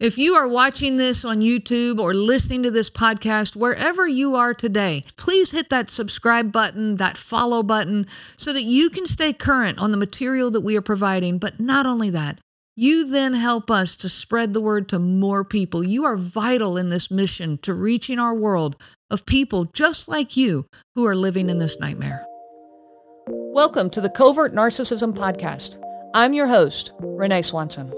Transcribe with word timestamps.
If 0.00 0.18
you 0.18 0.34
are 0.34 0.48
watching 0.48 0.96
this 0.96 1.24
on 1.24 1.40
YouTube 1.40 2.00
or 2.00 2.14
listening 2.14 2.64
to 2.64 2.70
this 2.72 2.90
podcast, 2.90 3.54
wherever 3.54 4.08
you 4.08 4.34
are 4.34 4.52
today, 4.52 5.04
please 5.16 5.52
hit 5.52 5.70
that 5.70 5.88
subscribe 5.88 6.50
button, 6.50 6.96
that 6.96 7.16
follow 7.16 7.62
button, 7.62 8.08
so 8.36 8.52
that 8.52 8.64
you 8.64 8.90
can 8.90 9.06
stay 9.06 9.32
current 9.32 9.78
on 9.78 9.92
the 9.92 9.96
material 9.96 10.50
that 10.50 10.62
we 10.62 10.76
are 10.76 10.82
providing. 10.82 11.38
But 11.38 11.60
not 11.60 11.86
only 11.86 12.10
that, 12.10 12.40
you 12.74 13.06
then 13.08 13.34
help 13.34 13.70
us 13.70 13.94
to 13.98 14.08
spread 14.08 14.52
the 14.52 14.60
word 14.60 14.88
to 14.88 14.98
more 14.98 15.44
people. 15.44 15.84
You 15.84 16.04
are 16.06 16.16
vital 16.16 16.76
in 16.76 16.88
this 16.88 17.08
mission 17.08 17.56
to 17.58 17.72
reaching 17.72 18.18
our 18.18 18.34
world 18.34 18.74
of 19.12 19.26
people 19.26 19.66
just 19.66 20.08
like 20.08 20.36
you 20.36 20.66
who 20.96 21.06
are 21.06 21.14
living 21.14 21.48
in 21.48 21.58
this 21.58 21.78
nightmare. 21.78 22.26
Welcome 23.28 23.90
to 23.90 24.00
the 24.00 24.10
Covert 24.10 24.52
Narcissism 24.52 25.14
Podcast. 25.14 25.80
I'm 26.14 26.34
your 26.34 26.48
host, 26.48 26.92
Renee 26.98 27.42
Swanson. 27.42 27.92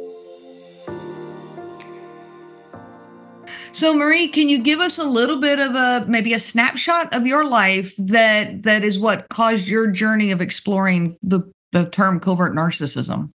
So 3.77 3.93
Marie, 3.93 4.29
can 4.29 4.49
you 4.49 4.63
give 4.63 4.81
us 4.81 4.97
a 4.97 5.05
little 5.05 5.37
bit 5.37 5.61
of 5.61 5.75
a 5.75 6.07
maybe 6.09 6.33
a 6.33 6.39
snapshot 6.39 7.15
of 7.15 7.27
your 7.27 7.45
life 7.45 7.95
that 7.99 8.63
that 8.63 8.83
is 8.83 8.99
what 8.99 9.29
caused 9.29 9.69
your 9.69 9.87
journey 9.89 10.31
of 10.31 10.41
exploring 10.41 11.19
the 11.23 11.43
the 11.73 11.91
term 11.91 12.19
covert 12.19 12.55
narcissism? 12.55 13.33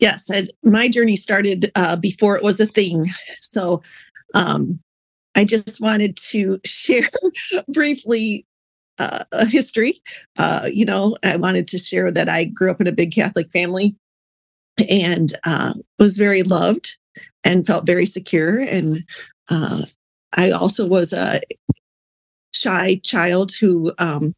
Yes, 0.00 0.28
my 0.64 0.88
journey 0.88 1.14
started 1.14 1.70
uh, 1.76 1.94
before 1.94 2.36
it 2.36 2.42
was 2.42 2.58
a 2.58 2.66
thing. 2.66 3.06
So 3.40 3.82
um, 4.34 4.80
I 5.36 5.44
just 5.44 5.80
wanted 5.80 6.16
to 6.30 6.58
share 6.64 7.08
briefly 7.68 8.44
uh, 8.98 9.26
a 9.30 9.46
history. 9.46 10.00
Uh, 10.36 10.68
you 10.68 10.84
know, 10.84 11.16
I 11.22 11.36
wanted 11.36 11.68
to 11.68 11.78
share 11.78 12.10
that 12.10 12.28
I 12.28 12.46
grew 12.46 12.72
up 12.72 12.80
in 12.80 12.88
a 12.88 12.92
big 12.92 13.14
Catholic 13.14 13.52
family 13.52 13.94
and 14.88 15.34
uh, 15.44 15.74
was 16.00 16.18
very 16.18 16.42
loved 16.42 16.97
and 17.44 17.66
felt 17.66 17.86
very 17.86 18.06
secure. 18.06 18.60
And 18.60 19.04
uh, 19.50 19.82
I 20.36 20.50
also 20.50 20.86
was 20.86 21.12
a 21.12 21.40
shy 22.54 23.00
child 23.04 23.52
who 23.60 23.92
um, 23.98 24.34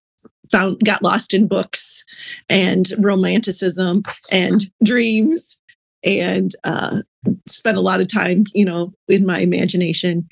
found 0.52 0.80
got 0.84 1.02
lost 1.02 1.34
in 1.34 1.46
books 1.46 2.04
and 2.48 2.92
romanticism 2.98 4.02
and 4.32 4.62
dreams 4.84 5.58
and 6.04 6.52
uh, 6.64 7.02
spent 7.46 7.76
a 7.76 7.82
lot 7.82 8.00
of 8.00 8.08
time, 8.08 8.44
you 8.54 8.64
know, 8.64 8.92
in 9.08 9.26
my 9.26 9.40
imagination. 9.40 10.28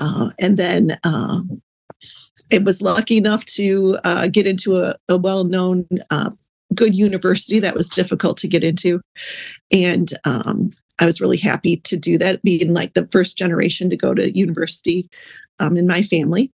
Uh, 0.00 0.30
and 0.38 0.56
then 0.56 0.98
uh, 1.04 1.40
it 2.50 2.64
was 2.64 2.80
lucky 2.80 3.16
enough 3.16 3.44
to 3.44 3.98
uh, 4.04 4.28
get 4.28 4.46
into 4.46 4.80
a, 4.80 4.96
a 5.08 5.16
well-known 5.16 5.86
uh, 6.10 6.30
good 6.74 6.94
university 6.94 7.58
that 7.60 7.74
was 7.74 7.88
difficult 7.88 8.38
to 8.38 8.48
get 8.48 8.62
into 8.62 9.00
and 9.72 10.10
um, 10.24 10.70
i 11.00 11.06
was 11.06 11.20
really 11.20 11.36
happy 11.36 11.76
to 11.76 11.96
do 11.96 12.16
that 12.18 12.42
being 12.42 12.72
like 12.72 12.94
the 12.94 13.08
first 13.10 13.36
generation 13.36 13.90
to 13.90 13.96
go 13.96 14.14
to 14.14 14.36
university 14.36 15.08
um, 15.58 15.76
in 15.76 15.86
my 15.86 16.00
family. 16.02 16.50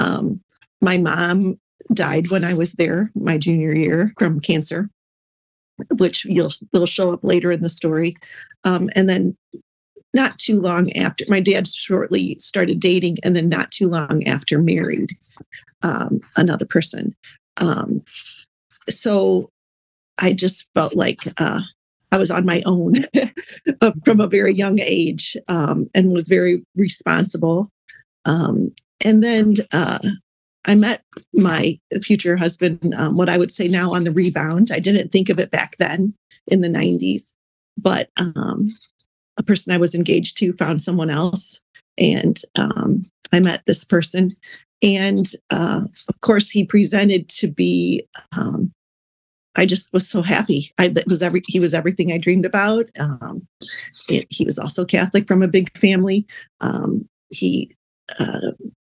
Um, 0.00 0.40
my 0.80 0.96
mom 0.96 1.58
died 1.92 2.30
when 2.30 2.44
i 2.44 2.54
was 2.54 2.72
there 2.74 3.10
my 3.14 3.38
junior 3.38 3.74
year 3.74 4.12
from 4.18 4.40
cancer 4.40 4.90
which 5.96 6.24
you'll 6.24 6.50
will 6.72 6.86
show 6.86 7.12
up 7.12 7.22
later 7.22 7.50
in 7.52 7.62
the 7.62 7.68
story. 7.68 8.14
Um, 8.64 8.90
and 8.94 9.08
then 9.08 9.36
not 10.14 10.38
too 10.38 10.60
long 10.60 10.90
after 10.92 11.24
my 11.28 11.40
dad 11.40 11.66
shortly 11.66 12.36
started 12.40 12.80
dating 12.80 13.18
and 13.22 13.36
then 13.36 13.48
not 13.48 13.70
too 13.70 13.88
long 13.88 14.26
after 14.26 14.58
married 14.58 15.10
um, 15.82 16.20
another 16.36 16.64
person. 16.64 17.14
Um, 17.58 18.02
so 18.88 19.50
I 20.20 20.32
just 20.32 20.68
felt 20.74 20.96
like 20.96 21.18
uh, 21.36 21.60
I 22.12 22.18
was 22.18 22.30
on 22.30 22.46
my 22.46 22.62
own 22.64 22.94
from 24.04 24.20
a 24.20 24.26
very 24.26 24.54
young 24.54 24.80
age 24.80 25.36
um, 25.48 25.86
and 25.94 26.12
was 26.12 26.28
very 26.28 26.64
responsible. 26.74 27.70
Um, 28.24 28.74
and 29.04 29.22
then 29.22 29.54
uh, 29.72 29.98
I 30.66 30.74
met 30.74 31.02
my 31.32 31.78
future 32.02 32.36
husband, 32.36 32.92
um, 32.96 33.16
what 33.16 33.28
I 33.28 33.38
would 33.38 33.50
say 33.50 33.68
now 33.68 33.92
on 33.94 34.04
the 34.04 34.10
rebound. 34.10 34.70
I 34.72 34.80
didn't 34.80 35.12
think 35.12 35.28
of 35.28 35.38
it 35.38 35.50
back 35.50 35.76
then 35.78 36.14
in 36.46 36.60
the 36.60 36.68
90s, 36.68 37.32
but 37.76 38.10
um, 38.16 38.66
a 39.36 39.42
person 39.42 39.72
I 39.72 39.78
was 39.78 39.94
engaged 39.94 40.36
to 40.38 40.52
found 40.54 40.82
someone 40.82 41.10
else. 41.10 41.60
And 41.96 42.40
um, 42.56 43.02
I 43.32 43.40
met 43.40 43.62
this 43.66 43.84
person. 43.84 44.32
And 44.82 45.26
uh, 45.50 45.82
of 46.08 46.20
course, 46.20 46.50
he 46.50 46.64
presented 46.64 47.28
to 47.30 47.48
be 47.48 48.06
um, 48.32 48.72
I 49.56 49.66
just 49.66 49.92
was 49.92 50.08
so 50.08 50.22
happy. 50.22 50.72
I 50.78 50.94
was 51.06 51.22
every 51.22 51.42
he 51.46 51.60
was 51.60 51.74
everything 51.74 52.12
I 52.12 52.18
dreamed 52.18 52.44
about. 52.44 52.90
Um, 52.98 53.42
it, 54.08 54.26
he 54.30 54.44
was 54.44 54.58
also 54.58 54.84
Catholic 54.84 55.26
from 55.26 55.42
a 55.42 55.48
big 55.48 55.76
family. 55.76 56.26
Um, 56.60 57.08
he 57.30 57.70
uh, 58.18 58.52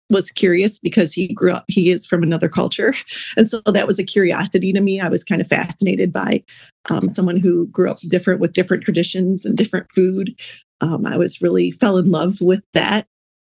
was 0.10 0.30
curious 0.30 0.80
because 0.80 1.14
he 1.14 1.34
grew 1.34 1.52
up. 1.52 1.66
He 1.68 1.90
is 1.90 2.06
from 2.06 2.22
another 2.22 2.50
culture, 2.50 2.94
and 3.38 3.50
so 3.50 3.60
that 3.62 3.88
was 3.88 3.98
a 4.00 4.04
curiosity 4.04 4.74
to 4.74 4.82
me. 4.82 5.00
I 5.00 5.10
was 5.10 5.24
kind 5.24 5.42
of 5.42 5.48
fascinated 5.48 6.12
by 6.12 6.44
um, 6.90 7.10
someone 7.10 7.38
who 7.38 7.68
grew 7.68 7.90
up 7.90 7.98
different 8.10 8.40
with 8.40 8.54
different 8.54 8.84
traditions 8.84 9.46
and 9.46 9.58
different 9.58 9.92
food. 9.94 10.36
Um, 10.82 11.06
I 11.06 11.18
was 11.18 11.42
really 11.42 11.72
fell 11.72 11.98
in 11.98 12.12
love 12.12 12.38
with 12.42 12.64
that. 12.74 13.08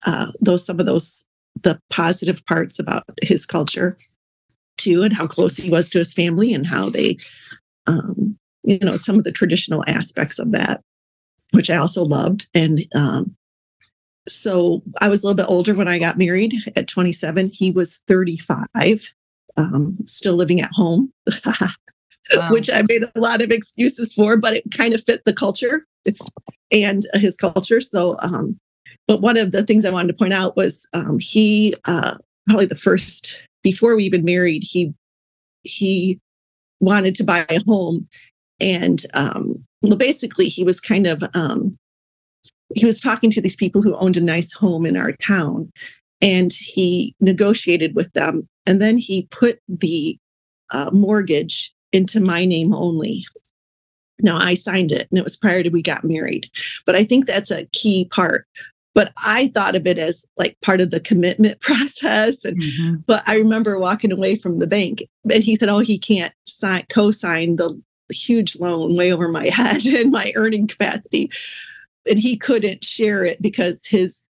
Uh, 0.05 0.31
those 0.41 0.65
some 0.65 0.79
of 0.79 0.85
those 0.85 1.25
the 1.63 1.79
positive 1.89 2.45
parts 2.45 2.79
about 2.79 3.03
his 3.21 3.45
culture 3.45 3.95
to 4.83 5.03
and 5.03 5.13
how 5.13 5.27
close 5.27 5.57
he 5.57 5.69
was 5.69 5.89
to 5.89 5.99
his 5.99 6.13
family 6.13 6.53
and 6.53 6.67
how 6.67 6.89
they, 6.89 7.17
um, 7.87 8.37
you 8.63 8.79
know, 8.79 8.91
some 8.91 9.17
of 9.17 9.23
the 9.23 9.31
traditional 9.31 9.83
aspects 9.87 10.39
of 10.39 10.51
that, 10.51 10.81
which 11.51 11.69
I 11.69 11.77
also 11.77 12.03
loved. 12.03 12.49
And 12.53 12.85
um, 12.95 13.35
so 14.27 14.83
I 15.01 15.09
was 15.09 15.21
a 15.21 15.27
little 15.27 15.37
bit 15.37 15.49
older 15.49 15.73
when 15.73 15.87
I 15.87 15.99
got 15.99 16.17
married 16.17 16.55
at 16.75 16.87
27. 16.87 17.49
He 17.53 17.71
was 17.71 18.01
35, 18.07 19.13
um, 19.57 19.97
still 20.05 20.35
living 20.35 20.61
at 20.61 20.71
home, 20.73 21.11
wow. 21.45 22.49
which 22.51 22.69
I 22.69 22.83
made 22.87 23.03
a 23.03 23.19
lot 23.19 23.41
of 23.41 23.51
excuses 23.51 24.13
for, 24.13 24.37
but 24.37 24.53
it 24.53 24.63
kind 24.75 24.93
of 24.93 25.03
fit 25.03 25.25
the 25.25 25.33
culture 25.33 25.85
and 26.71 27.03
his 27.13 27.37
culture. 27.37 27.81
So, 27.81 28.17
um, 28.21 28.59
but 29.07 29.21
one 29.21 29.37
of 29.37 29.51
the 29.51 29.63
things 29.63 29.83
I 29.83 29.91
wanted 29.91 30.13
to 30.13 30.17
point 30.17 30.33
out 30.33 30.55
was 30.55 30.87
um, 30.93 31.19
he, 31.19 31.75
uh, 31.85 32.15
probably 32.47 32.65
the 32.65 32.75
first 32.75 33.41
before 33.63 33.95
we 33.95 34.03
even 34.03 34.23
married, 34.23 34.63
he 34.63 34.93
he 35.63 36.19
wanted 36.79 37.15
to 37.15 37.23
buy 37.23 37.45
a 37.49 37.63
home, 37.65 38.05
and 38.59 39.05
um, 39.13 39.65
well, 39.81 39.97
basically, 39.97 40.47
he 40.47 40.63
was 40.63 40.79
kind 40.79 41.07
of 41.07 41.23
um, 41.33 41.75
he 42.75 42.85
was 42.85 42.99
talking 42.99 43.31
to 43.31 43.41
these 43.41 43.55
people 43.55 43.81
who 43.81 43.95
owned 43.95 44.17
a 44.17 44.21
nice 44.21 44.53
home 44.53 44.85
in 44.85 44.97
our 44.97 45.13
town, 45.13 45.69
and 46.21 46.51
he 46.53 47.15
negotiated 47.19 47.95
with 47.95 48.11
them, 48.13 48.47
and 48.65 48.81
then 48.81 48.97
he 48.97 49.27
put 49.31 49.59
the 49.67 50.17
uh, 50.71 50.89
mortgage 50.93 51.73
into 51.91 52.19
my 52.19 52.45
name 52.45 52.73
only. 52.73 53.23
Now 54.19 54.37
I 54.37 54.53
signed 54.53 54.91
it, 54.91 55.07
and 55.09 55.17
it 55.17 55.23
was 55.23 55.37
prior 55.37 55.63
to 55.63 55.69
we 55.69 55.81
got 55.81 56.03
married. 56.03 56.49
But 56.85 56.95
I 56.95 57.03
think 57.03 57.25
that's 57.25 57.51
a 57.51 57.65
key 57.73 58.07
part 58.11 58.45
but 58.93 59.11
I 59.25 59.51
thought 59.53 59.75
of 59.75 59.87
it 59.87 59.97
as 59.97 60.25
like 60.37 60.59
part 60.61 60.81
of 60.81 60.91
the 60.91 60.99
commitment 60.99 61.59
process. 61.61 62.45
And, 62.45 62.61
mm-hmm. 62.61 62.95
But 63.05 63.23
I 63.27 63.37
remember 63.37 63.77
walking 63.79 64.11
away 64.11 64.35
from 64.35 64.59
the 64.59 64.67
bank 64.67 65.03
and 65.31 65.43
he 65.43 65.55
said, 65.55 65.69
Oh, 65.69 65.79
he 65.79 65.97
can't 65.97 66.33
sign, 66.45 66.85
co 66.89 67.11
sign 67.11 67.55
the 67.55 67.81
huge 68.11 68.59
loan 68.59 68.95
way 68.95 69.11
over 69.11 69.27
my 69.27 69.47
head 69.53 69.85
and 69.85 70.11
my 70.11 70.31
earning 70.35 70.67
capacity. 70.67 71.31
And 72.09 72.19
he 72.19 72.37
couldn't 72.37 72.83
share 72.83 73.23
it 73.23 73.41
because 73.41 73.85
his, 73.87 74.23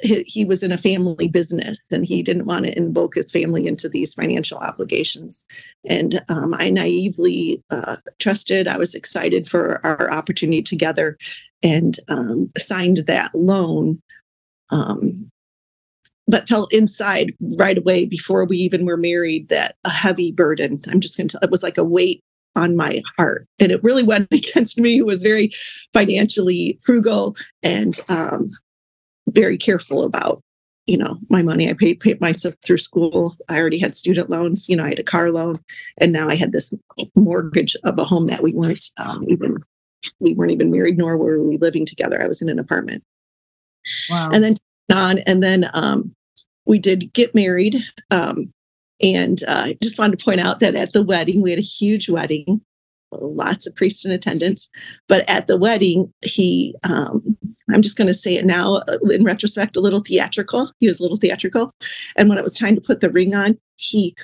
he 0.00 0.44
was 0.44 0.62
in 0.62 0.72
a 0.72 0.78
family 0.78 1.28
business 1.28 1.80
and 1.90 2.06
he 2.06 2.22
didn't 2.22 2.46
want 2.46 2.64
to 2.64 2.76
invoke 2.76 3.14
his 3.14 3.30
family 3.30 3.66
into 3.66 3.88
these 3.88 4.14
financial 4.14 4.58
obligations. 4.58 5.44
And 5.88 6.22
um, 6.28 6.54
I 6.54 6.70
naively 6.70 7.62
uh, 7.70 7.96
trusted, 8.18 8.66
I 8.66 8.78
was 8.78 8.94
excited 8.94 9.48
for 9.48 9.84
our 9.84 10.10
opportunity 10.10 10.62
together 10.62 11.18
and 11.62 11.96
um, 12.08 12.50
signed 12.56 12.98
that 13.06 13.34
loan, 13.34 14.00
um, 14.70 15.30
but 16.26 16.48
felt 16.48 16.72
inside 16.72 17.34
right 17.58 17.76
away 17.76 18.06
before 18.06 18.46
we 18.46 18.56
even 18.58 18.86
were 18.86 18.96
married 18.96 19.48
that 19.50 19.76
a 19.84 19.90
heavy 19.90 20.32
burden. 20.32 20.80
I'm 20.88 21.00
just 21.00 21.16
going 21.16 21.28
to 21.28 21.32
tell 21.38 21.44
it 21.46 21.50
was 21.50 21.62
like 21.62 21.78
a 21.78 21.84
weight 21.84 22.22
on 22.56 22.76
my 22.76 23.02
heart. 23.18 23.46
And 23.60 23.70
it 23.70 23.82
really 23.84 24.02
went 24.04 24.28
against 24.32 24.78
me, 24.78 24.96
who 24.96 25.06
was 25.06 25.22
very 25.22 25.50
financially 25.92 26.78
frugal 26.82 27.36
and 27.62 27.98
um, 28.08 28.48
very 29.32 29.58
careful 29.58 30.02
about 30.04 30.40
you 30.86 30.96
know 30.96 31.18
my 31.28 31.42
money 31.42 31.70
i 31.70 31.72
paid, 31.72 32.00
paid 32.00 32.20
myself 32.20 32.54
through 32.64 32.78
school 32.78 33.36
i 33.48 33.60
already 33.60 33.78
had 33.78 33.94
student 33.94 34.28
loans 34.28 34.68
you 34.68 34.76
know 34.76 34.84
i 34.84 34.88
had 34.88 34.98
a 34.98 35.04
car 35.04 35.30
loan 35.30 35.56
and 35.98 36.12
now 36.12 36.28
i 36.28 36.34
had 36.34 36.52
this 36.52 36.74
mortgage 37.14 37.76
of 37.84 37.98
a 37.98 38.04
home 38.04 38.26
that 38.26 38.42
we 38.42 38.52
weren't 38.52 38.90
um, 38.96 39.24
even 39.28 39.58
we 40.20 40.34
weren't 40.34 40.52
even 40.52 40.70
married, 40.70 40.98
nor 40.98 41.16
were 41.16 41.42
we 41.42 41.58
living 41.58 41.86
together. 41.86 42.22
I 42.22 42.26
was 42.26 42.42
in 42.42 42.48
an 42.48 42.58
apartment. 42.58 43.04
Wow. 44.10 44.30
And 44.32 44.42
then 44.42 44.56
on, 44.92 45.18
and 45.20 45.42
then 45.42 45.68
um, 45.72 46.14
we 46.66 46.78
did 46.78 47.12
get 47.12 47.34
married. 47.34 47.76
Um, 48.10 48.52
and 49.02 49.42
uh, 49.48 49.74
just 49.82 49.98
wanted 49.98 50.18
to 50.18 50.24
point 50.24 50.40
out 50.40 50.60
that 50.60 50.74
at 50.74 50.92
the 50.92 51.02
wedding, 51.02 51.42
we 51.42 51.50
had 51.50 51.58
a 51.58 51.62
huge 51.62 52.08
wedding. 52.08 52.60
Lots 53.20 53.66
of 53.66 53.74
priests 53.74 54.04
in 54.04 54.10
attendance. 54.10 54.70
But 55.08 55.28
at 55.28 55.46
the 55.46 55.56
wedding, 55.56 56.12
he, 56.22 56.74
um, 56.82 57.36
I'm 57.70 57.82
just 57.82 57.96
going 57.96 58.06
to 58.06 58.14
say 58.14 58.36
it 58.36 58.44
now 58.44 58.76
uh, 58.88 58.98
in 59.10 59.24
retrospect, 59.24 59.76
a 59.76 59.80
little 59.80 60.02
theatrical. 60.02 60.72
He 60.80 60.88
was 60.88 61.00
a 61.00 61.02
little 61.02 61.18
theatrical. 61.18 61.72
And 62.16 62.28
when 62.28 62.38
it 62.38 62.44
was 62.44 62.58
time 62.58 62.74
to 62.74 62.80
put 62.80 63.00
the 63.00 63.10
ring 63.10 63.34
on, 63.34 63.58
he 63.76 64.14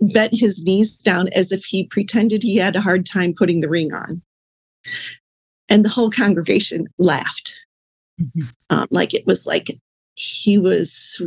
bent 0.00 0.38
his 0.38 0.62
knees 0.62 0.96
down 0.96 1.28
as 1.28 1.52
if 1.52 1.64
he 1.64 1.84
pretended 1.84 2.42
he 2.42 2.56
had 2.56 2.76
a 2.76 2.80
hard 2.80 3.06
time 3.06 3.34
putting 3.34 3.60
the 3.60 3.68
ring 3.68 3.92
on. 3.92 4.22
And 5.68 5.84
the 5.84 5.90
whole 5.90 6.10
congregation 6.10 6.88
laughed. 6.98 7.58
Mm-hmm. 8.20 8.48
Um, 8.70 8.86
like 8.90 9.14
it 9.14 9.26
was 9.26 9.46
like 9.46 9.78
he 10.14 10.58
was 10.58 11.20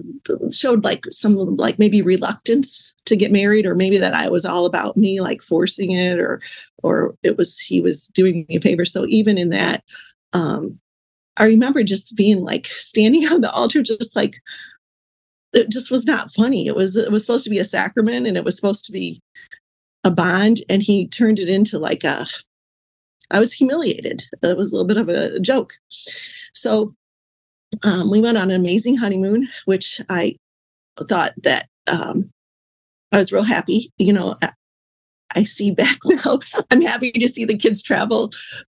showed 0.52 0.84
like 0.84 1.06
some 1.10 1.36
like 1.58 1.80
maybe 1.80 2.02
reluctance 2.02 2.94
to 3.06 3.16
get 3.16 3.32
married 3.32 3.66
or 3.66 3.74
maybe 3.74 3.98
that 3.98 4.14
i 4.14 4.30
was 4.30 4.46
all 4.46 4.68
about 4.68 4.96
me 4.96 5.20
like 5.20 5.42
forcing 5.42 5.92
it 5.92 6.20
or 6.20 6.40
or 6.84 7.16
it 7.24 7.36
was 7.36 7.60
he 7.60 7.82
was 7.82 8.08
doing 8.10 8.46
me 8.48 8.58
a 8.58 8.62
favor. 8.62 8.86
So 8.86 9.06
even 9.08 9.38
in 9.38 9.50
that 9.50 9.84
um 10.34 10.80
i 11.38 11.46
remember 11.46 11.84
just 11.84 12.16
being 12.16 12.44
like 12.44 12.68
standing 12.68 13.26
on 13.32 13.42
the 13.42 13.52
altar 13.52 13.82
just 13.82 14.16
like 14.16 14.40
it 15.54 15.70
just 15.70 15.90
was 15.90 16.06
not 16.06 16.34
funny. 16.34 16.68
It 16.68 16.76
was 16.76 16.96
it 16.96 17.12
was 17.12 17.24
supposed 17.24 17.46
to 17.46 17.50
be 17.50 17.60
a 17.60 17.64
sacrament 17.64 18.28
and 18.28 18.38
it 18.38 18.44
was 18.44 18.56
supposed 18.56 18.86
to 18.86 18.92
be 18.92 19.22
a 20.04 20.12
bond 20.12 20.60
and 20.70 20.84
he 20.84 21.08
turned 21.08 21.40
it 21.40 21.50
into 21.50 21.80
like 21.80 22.04
a 22.04 22.28
i 23.32 23.40
was 23.40 23.54
humiliated. 23.54 24.24
It 24.44 24.58
was 24.58 24.72
a 24.72 24.76
little 24.76 24.88
bit 24.88 24.98
of 24.98 25.10
a 25.10 25.40
joke. 25.40 25.74
So 26.54 26.94
um, 27.84 28.10
we 28.10 28.22
went 28.22 28.38
on 28.38 28.50
an 28.50 28.60
amazing 28.60 28.98
honeymoon, 28.98 29.48
which 29.66 30.02
I 30.10 30.38
thought 31.10 31.34
that 31.44 31.68
um, 31.88 32.32
I 33.12 33.18
was 33.18 33.32
real 33.32 33.44
happy. 33.44 33.92
You 33.98 34.14
know, 34.14 34.36
I 35.36 35.44
see 35.44 35.72
back 35.72 35.98
now, 36.06 36.40
I'm 36.72 36.82
happy 36.82 37.12
to 37.12 37.28
see 37.28 37.46
the 37.46 37.58
kids 37.58 37.84
travel 37.84 38.32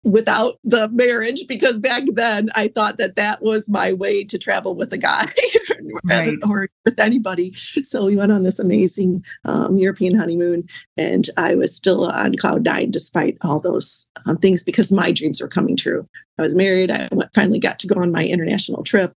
without 0.07 0.57
the 0.63 0.87
marriage 0.89 1.45
because 1.47 1.77
back 1.79 2.03
then 2.13 2.49
I 2.55 2.69
thought 2.69 2.97
that 2.97 3.17
that 3.17 3.41
was 3.41 3.67
my 3.67 3.91
way 3.91 4.23
to 4.23 4.37
travel 4.37 4.73
with 4.73 4.93
a 4.93 4.97
guy 4.97 5.25
right. 6.05 6.37
or 6.47 6.69
with 6.85 6.99
anybody. 6.99 7.53
So 7.83 8.05
we 8.05 8.15
went 8.15 8.31
on 8.31 8.43
this 8.43 8.57
amazing 8.57 9.23
um, 9.43 9.77
European 9.77 10.17
honeymoon, 10.17 10.67
and 10.95 11.29
I 11.35 11.55
was 11.55 11.75
still 11.75 12.05
on 12.05 12.35
cloud 12.35 12.63
nine 12.63 12.89
despite 12.89 13.37
all 13.41 13.59
those 13.59 14.07
um, 14.25 14.37
things 14.37 14.63
because 14.63 14.91
my 14.91 15.11
dreams 15.11 15.41
were 15.41 15.47
coming 15.49 15.75
true. 15.75 16.07
I 16.37 16.41
was 16.41 16.55
married. 16.55 16.89
I 16.89 17.09
went, 17.11 17.33
finally 17.33 17.59
got 17.59 17.79
to 17.79 17.87
go 17.87 18.01
on 18.01 18.11
my 18.11 18.25
international 18.25 18.83
trip. 18.83 19.13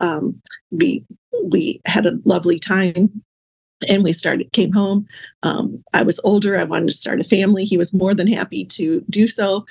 Um, 0.00 0.40
we 0.70 1.04
we 1.44 1.80
had 1.84 2.06
a 2.06 2.18
lovely 2.24 2.58
time 2.58 3.22
and 3.88 4.04
we 4.04 4.12
started 4.12 4.52
came 4.52 4.72
home 4.72 5.06
um, 5.42 5.82
i 5.94 6.02
was 6.02 6.20
older 6.24 6.56
i 6.56 6.64
wanted 6.64 6.86
to 6.88 6.92
start 6.92 7.20
a 7.20 7.24
family 7.24 7.64
he 7.64 7.78
was 7.78 7.94
more 7.94 8.14
than 8.14 8.26
happy 8.26 8.64
to 8.64 9.02
do 9.08 9.26
so 9.26 9.64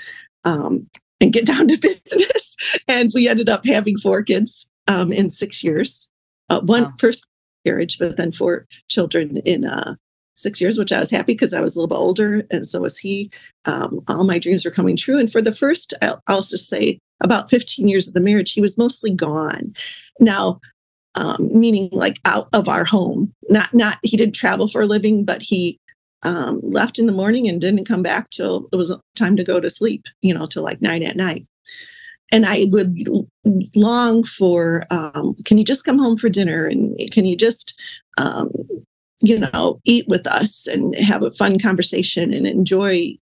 um, 0.45 0.87
and 1.21 1.33
get 1.33 1.45
down 1.45 1.67
to 1.67 1.77
business. 1.81 2.55
And 2.87 3.11
we 3.13 3.27
ended 3.27 3.49
up 3.49 3.65
having 3.65 3.97
four 3.97 4.23
kids 4.23 4.69
um, 4.87 5.11
in 5.11 5.29
six 5.29 5.63
years. 5.63 6.09
Uh, 6.49 6.61
one 6.61 6.83
wow. 6.83 6.93
first 6.99 7.27
marriage 7.65 7.97
but 7.99 8.15
then 8.17 8.31
four 8.31 8.65
children 8.87 9.37
in 9.37 9.65
uh, 9.65 9.93
six 10.35 10.61
years 10.61 10.79
which 10.79 10.93
i 10.93 10.99
was 10.99 11.11
happy 11.11 11.33
because 11.33 11.53
i 11.53 11.59
was 11.59 11.75
a 11.75 11.79
little 11.79 11.89
bit 11.89 12.01
older 12.01 12.43
and 12.49 12.65
so 12.65 12.81
was 12.81 12.97
he. 12.97 13.29
Um, 13.65 13.99
all 14.07 14.23
my 14.23 14.39
dreams 14.39 14.63
were 14.63 14.71
coming 14.71 14.95
true. 14.95 15.19
And 15.19 15.31
for 15.31 15.41
the 15.41 15.53
first 15.53 15.93
I'll, 16.01 16.23
I'll 16.27 16.41
just 16.41 16.69
say 16.69 16.99
about 17.21 17.49
15 17.49 17.87
years 17.87 18.07
of 18.07 18.13
the 18.13 18.21
marriage 18.21 18.53
he 18.53 18.61
was 18.61 18.77
mostly 18.77 19.13
gone. 19.13 19.73
Now 20.19 20.59
um, 21.15 21.49
meaning 21.53 21.89
like 21.91 22.19
out 22.25 22.47
of 22.53 22.67
our 22.67 22.85
home. 22.85 23.33
Not 23.49 23.73
not 23.73 23.97
he 24.03 24.17
didn't 24.17 24.35
travel 24.35 24.67
for 24.67 24.81
a 24.81 24.87
living, 24.87 25.25
but 25.25 25.41
he 25.41 25.79
um, 26.23 26.59
left 26.63 26.99
in 26.99 27.05
the 27.05 27.11
morning 27.11 27.47
and 27.47 27.61
didn't 27.61 27.87
come 27.87 28.03
back 28.03 28.29
till 28.29 28.67
it 28.71 28.75
was 28.75 28.95
time 29.15 29.35
to 29.37 29.43
go 29.43 29.59
to 29.59 29.69
sleep. 29.69 30.05
You 30.21 30.33
know, 30.33 30.45
till 30.45 30.63
like 30.63 30.81
nine 30.81 31.03
at 31.03 31.15
night. 31.15 31.45
And 32.31 32.45
I 32.45 32.65
would 32.69 32.95
long 33.75 34.23
for, 34.23 34.85
um, 34.91 35.35
can 35.45 35.57
you 35.57 35.63
just 35.63 35.83
come 35.83 35.97
home 35.97 36.15
for 36.15 36.29
dinner 36.29 36.67
and 36.67 36.95
can 37.11 37.25
you 37.25 37.35
just, 37.35 37.73
um, 38.19 38.51
you 39.19 39.39
know, 39.39 39.79
eat 39.83 40.07
with 40.07 40.27
us 40.27 40.67
and 40.67 40.95
have 40.95 41.23
a 41.23 41.31
fun 41.31 41.57
conversation 41.57 42.31
and 42.31 42.45
enjoy 42.45 43.17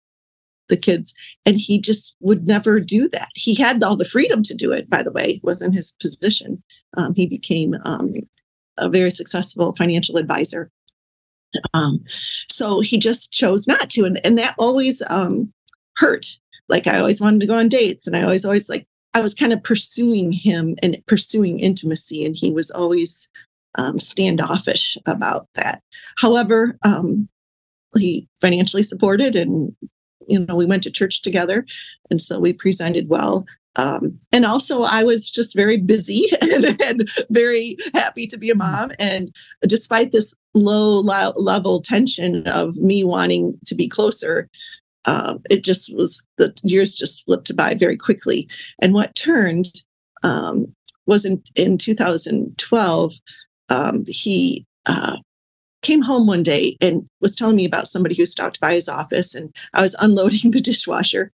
the 0.69 0.77
kids 0.77 1.15
and 1.45 1.59
he 1.59 1.79
just 1.79 2.17
would 2.21 2.47
never 2.47 2.81
do 2.81 3.09
that 3.11 3.29
he 3.35 3.55
had 3.55 3.83
all 3.83 3.97
the 3.97 4.05
freedom 4.05 4.43
to 4.43 4.55
do 4.55 4.73
it 4.73 4.89
by 4.89 5.03
the 5.03 5.13
way 5.13 5.25
it 5.25 5.45
wasn't 5.45 5.75
his 5.75 5.93
position 5.93 6.63
um, 6.97 7.15
he 7.15 7.27
became 7.27 7.75
um, 7.85 8.15
a 8.79 8.89
very 8.89 9.11
successful 9.11 9.75
financial 9.77 10.17
advisor 10.17 10.71
um, 11.73 12.03
so 12.49 12.81
he 12.81 12.99
just 12.99 13.33
chose 13.33 13.67
not 13.67 13.91
to 13.91 14.05
and, 14.05 14.21
and 14.25 14.39
that 14.39 14.55
always 14.59 15.03
um, 15.09 15.53
hurt 15.97 16.39
like 16.69 16.87
i 16.87 16.99
always 16.99 17.21
wanted 17.21 17.41
to 17.41 17.47
go 17.47 17.55
on 17.55 17.69
dates 17.69 18.07
and 18.07 18.17
i 18.17 18.23
always 18.23 18.45
always 18.45 18.69
like 18.69 18.87
i 19.15 19.21
was 19.21 19.35
kind 19.35 19.53
of 19.53 19.63
pursuing 19.63 20.33
him 20.33 20.77
and 20.83 21.03
pursuing 21.07 21.61
intimacy 21.61 22.25
and 22.25 22.37
he 22.37 22.51
was 22.51 22.71
always 22.71 23.29
um, 23.77 23.99
standoffish 23.99 24.97
about 25.07 25.49
that 25.55 25.83
however 26.19 26.79
um, 26.85 27.29
he 27.97 28.29
financially 28.41 28.83
supported 28.83 29.37
and 29.37 29.75
you 30.29 30.41
know, 30.41 30.57
we 30.57 30.67
went 30.67 30.83
to 30.85 30.91
church 30.91 31.23
together. 31.23 31.65
And 32.11 32.21
so 32.21 32.39
we 32.39 32.53
presented 32.53 33.09
well. 33.09 33.47
Um, 33.77 34.19
and 34.33 34.45
also, 34.45 34.83
I 34.83 35.03
was 35.03 35.29
just 35.29 35.57
very 35.57 35.77
busy 35.77 36.31
and, 36.41 36.81
and, 36.81 37.11
very 37.31 37.77
happy 37.93 38.27
to 38.29 38.39
be 38.39 38.51
a 38.51 38.55
mom. 38.55 38.93
And 38.99 39.35
despite 39.67 40.13
this 40.13 40.33
low 40.55 41.01
level 41.01 41.81
tension 41.81 42.47
of 42.47 42.77
me 42.77 43.03
wanting 43.03 43.59
to 43.67 43.75
be 43.75 43.89
closer, 43.89 44.49
uh, 45.07 45.39
it 45.51 45.65
just 45.65 45.95
was 45.97 46.25
the 46.39 46.55
years 46.63 46.95
just 46.95 47.25
slipped 47.25 47.55
by 47.57 47.75
very 47.75 47.97
quickly. 47.97 48.49
And 48.81 48.95
what 48.95 49.15
turned 49.15 49.67
um, 50.23 50.75
was 51.07 51.25
in, 51.25 51.43
in 51.55 51.77
2012, 51.77 53.13
um, 53.69 54.05
he 54.07 54.65
uh, 54.87 55.19
came 55.83 56.03
home 56.03 56.27
one 56.27 56.43
day 56.43 56.77
and 56.81 57.07
was 57.21 57.37
telling 57.37 57.57
me 57.57 57.65
about 57.65 57.89
somebody 57.89 58.15
who 58.15 58.27
stopped 58.27 58.61
by 58.61 58.73
his 58.73 58.89
office 58.89 59.35
and 59.35 59.55
I 59.75 59.83
was 59.83 59.95
unloading 60.01 60.51
the 60.53 60.61
dishwasher. 60.61 61.33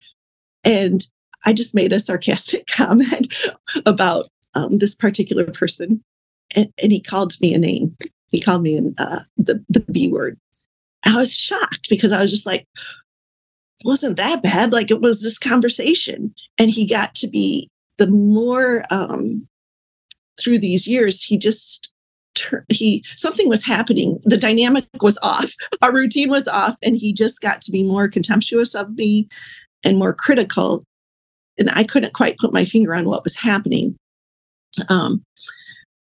And 0.64 1.04
I 1.48 1.54
just 1.54 1.74
made 1.74 1.94
a 1.94 1.98
sarcastic 1.98 2.66
comment 2.70 3.34
about 3.86 4.28
um, 4.54 4.76
this 4.76 4.94
particular 4.94 5.46
person. 5.46 6.04
And, 6.54 6.70
and, 6.82 6.92
he 6.92 7.00
called 7.00 7.40
me 7.40 7.54
a 7.54 7.58
name. 7.58 7.96
He 8.30 8.40
called 8.40 8.62
me 8.62 8.76
an, 8.76 8.94
uh, 8.98 9.20
the, 9.38 9.64
the 9.70 9.80
B 9.90 10.08
word. 10.08 10.38
I 11.06 11.16
was 11.16 11.34
shocked 11.34 11.88
because 11.88 12.12
I 12.12 12.20
was 12.20 12.30
just 12.30 12.44
like, 12.44 12.66
wasn't 13.82 14.18
that 14.18 14.42
bad. 14.42 14.72
Like 14.72 14.90
it 14.90 15.00
was 15.00 15.22
this 15.22 15.38
conversation. 15.38 16.34
And 16.58 16.70
he 16.70 16.86
got 16.86 17.14
to 17.16 17.28
be 17.28 17.70
the 17.96 18.08
more 18.08 18.84
um, 18.90 19.48
through 20.38 20.58
these 20.58 20.86
years, 20.86 21.22
he 21.22 21.38
just 21.38 21.90
he 22.68 23.02
something 23.16 23.48
was 23.48 23.66
happening 23.66 24.16
the 24.22 24.36
dynamic 24.36 24.84
was 25.00 25.18
off 25.24 25.52
our 25.82 25.92
routine 25.92 26.30
was 26.30 26.46
off 26.46 26.76
and 26.84 26.96
he 26.96 27.12
just 27.12 27.40
got 27.40 27.60
to 27.60 27.72
be 27.72 27.82
more 27.82 28.06
contemptuous 28.06 28.76
of 28.76 28.94
me 28.94 29.26
and 29.82 29.98
more 29.98 30.14
critical 30.14 30.84
and 31.58 31.70
i 31.70 31.84
couldn't 31.84 32.14
quite 32.14 32.38
put 32.38 32.52
my 32.52 32.64
finger 32.64 32.94
on 32.94 33.04
what 33.04 33.24
was 33.24 33.36
happening 33.36 33.96
um, 34.88 35.24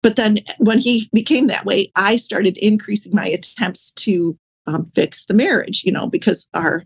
but 0.04 0.16
then 0.16 0.39
when 0.58 0.80
he 0.80 1.10
became 1.13 1.48
that 1.48 1.66
way 1.66 1.92
i 1.96 2.16
started 2.16 2.58
increasing 2.58 3.13
my 3.16 3.27
attempts 3.27 3.92
to 3.92 4.38
um, 4.68 4.89
fix 4.94 5.25
the 5.25 5.34
marriage 5.34 5.84
you 5.84 5.92
know 5.92 6.08
because 6.08 6.48
our 6.54 6.84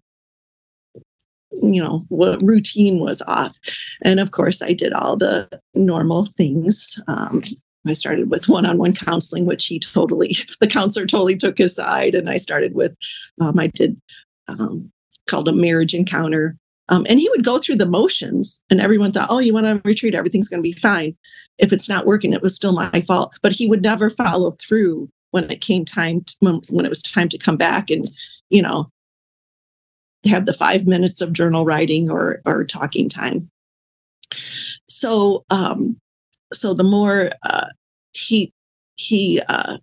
you 1.62 1.82
know 1.82 2.06
what 2.08 2.42
routine 2.42 3.00
was 3.00 3.22
off 3.24 3.58
and 4.04 4.20
of 4.20 4.32
course 4.32 4.62
i 4.62 4.74
did 4.74 4.94
all 4.94 5.18
the 5.18 5.50
normal 5.76 6.26
things 6.26 7.00
um, 7.08 7.42
I 7.88 7.94
started 7.94 8.30
with 8.30 8.48
one 8.48 8.66
on 8.66 8.78
one 8.78 8.94
counseling, 8.94 9.46
which 9.46 9.66
he 9.66 9.80
totally, 9.80 10.36
the 10.62 10.68
counselor 10.68 11.06
totally 11.06 11.36
took 11.36 11.58
his 11.58 11.76
side. 11.76 12.16
And 12.16 12.30
I 12.30 12.38
started 12.38 12.76
with, 12.76 12.96
um, 13.40 13.60
I 13.60 13.68
did 13.68 14.00
um, 14.48 14.92
called 15.28 15.48
a 15.48 15.54
marriage 15.54 15.94
encounter. 15.94 16.58
Um, 16.92 17.06
and 17.10 17.20
he 17.20 17.30
would 17.30 17.44
go 17.44 17.58
through 17.58 17.78
the 17.78 17.88
motions, 17.88 18.62
and 18.70 18.82
everyone 18.82 19.12
thought, 19.12 19.30
oh, 19.32 19.40
you 19.40 19.54
went 19.54 19.66
on 19.66 19.82
retreat, 19.84 20.14
everything's 20.14 20.50
going 20.50 20.62
to 20.62 20.70
be 20.70 20.74
fine. 20.74 21.16
If 21.58 21.72
it's 21.74 21.90
not 21.90 22.06
working, 22.06 22.34
it 22.34 22.42
was 22.42 22.56
still 22.56 22.74
my 22.74 23.02
fault. 23.08 23.40
But 23.42 23.54
he 23.54 23.68
would 23.68 23.82
never 23.82 24.10
follow 24.10 24.52
through 24.60 25.10
when 25.32 25.50
it 25.50 25.62
came 25.62 25.86
time, 25.86 26.22
to, 26.22 26.36
when, 26.42 26.62
when 26.70 26.86
it 26.86 26.90
was 26.90 27.02
time 27.02 27.30
to 27.30 27.38
come 27.38 27.58
back 27.58 27.90
and, 27.90 28.12
you 28.50 28.62
know, 28.62 28.90
have 30.26 30.46
the 30.46 30.54
five 30.54 30.86
minutes 30.86 31.22
of 31.22 31.34
journal 31.34 31.66
writing 31.66 32.12
or, 32.12 32.42
or 32.46 32.66
talking 32.66 33.10
time. 33.10 33.50
So, 34.88 35.46
um, 35.50 35.98
so 36.54 36.74
the 36.74 36.84
more 36.84 37.32
uh, 37.44 37.68
he 38.14 38.52
he 38.96 39.42
uh, 39.48 39.78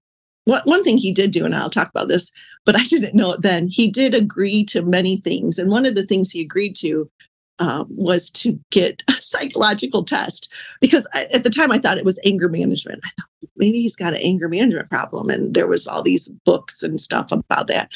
one, 0.49 0.63
one 0.65 0.83
thing 0.83 0.97
he 0.97 1.13
did 1.13 1.31
do, 1.31 1.45
and 1.45 1.55
I'll 1.55 1.69
talk 1.69 1.91
about 1.91 2.09
this, 2.09 2.33
but 2.65 2.75
I 2.75 2.85
didn't 2.85 3.15
know 3.15 3.33
it 3.33 3.43
then. 3.43 3.69
He 3.69 3.91
did 3.91 4.15
agree 4.15 4.65
to 4.67 4.81
many 4.83 5.19
things, 5.19 5.59
and 5.59 5.71
one 5.71 5.85
of 5.85 5.95
the 5.95 6.07
things 6.07 6.31
he 6.31 6.41
agreed 6.41 6.75
to 6.77 7.11
um, 7.59 7.87
was 7.91 8.31
to 8.31 8.59
get 8.71 9.03
a 9.09 9.13
psychological 9.21 10.05
test 10.05 10.51
because 10.81 11.07
I, 11.13 11.27
at 11.35 11.45
the 11.45 11.51
time 11.51 11.71
I 11.71 11.79
thought 11.79 11.99
it 11.99 12.05
was 12.05 12.19
anger 12.25 12.49
management. 12.49 13.01
I 13.05 13.11
thought 13.11 13.51
maybe 13.57 13.81
he's 13.83 13.97
got 13.97 14.15
an 14.15 14.21
anger 14.23 14.49
management 14.49 14.91
problem, 14.91 15.29
and 15.29 15.53
there 15.55 15.67
was 15.69 15.87
all 15.87 16.03
these 16.03 16.29
books 16.47 16.83
and 16.83 16.99
stuff 16.99 17.31
about 17.31 17.67
that. 17.69 17.93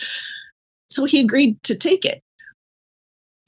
So 0.90 1.04
he 1.06 1.20
agreed 1.22 1.62
to 1.62 1.74
take 1.74 2.04
it. 2.04 2.22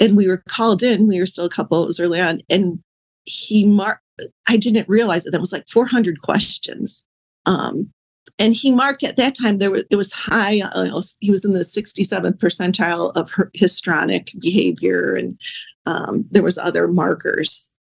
and 0.01 0.17
we 0.17 0.27
were 0.29 0.43
called 0.49 0.83
in. 0.83 1.09
We 1.09 1.21
were 1.21 1.27
still 1.27 1.45
a 1.45 1.51
couple. 1.51 1.83
It 1.83 1.87
was 1.87 2.01
early 2.01 2.21
on, 2.21 2.41
and 2.49 2.81
he 3.27 3.67
marked. 3.67 4.03
I 4.49 4.57
didn't 4.57 4.89
realize 4.89 5.25
that 5.25 5.33
that 5.33 5.41
was 5.41 5.53
like 5.53 5.69
400 5.69 6.23
questions. 6.23 7.05
Um, 7.47 7.91
and 8.39 8.55
he 8.55 8.71
marked 8.71 9.05
at 9.05 9.17
that 9.17 9.35
time 9.35 9.59
there 9.59 9.71
was 9.71 9.85
it 9.91 9.97
was 9.97 10.13
high. 10.13 10.61
Uh, 10.61 11.01
he 11.21 11.31
was 11.31 11.45
in 11.45 11.53
the 11.53 11.61
67th 11.61 12.39
percentile 12.39 13.13
of 13.15 13.33
histrionic 13.55 14.33
behavior, 14.41 15.15
and 15.15 15.39
um, 15.87 16.25
there 16.31 16.43
was 16.43 16.59
other 16.59 16.89
markers. 16.89 17.77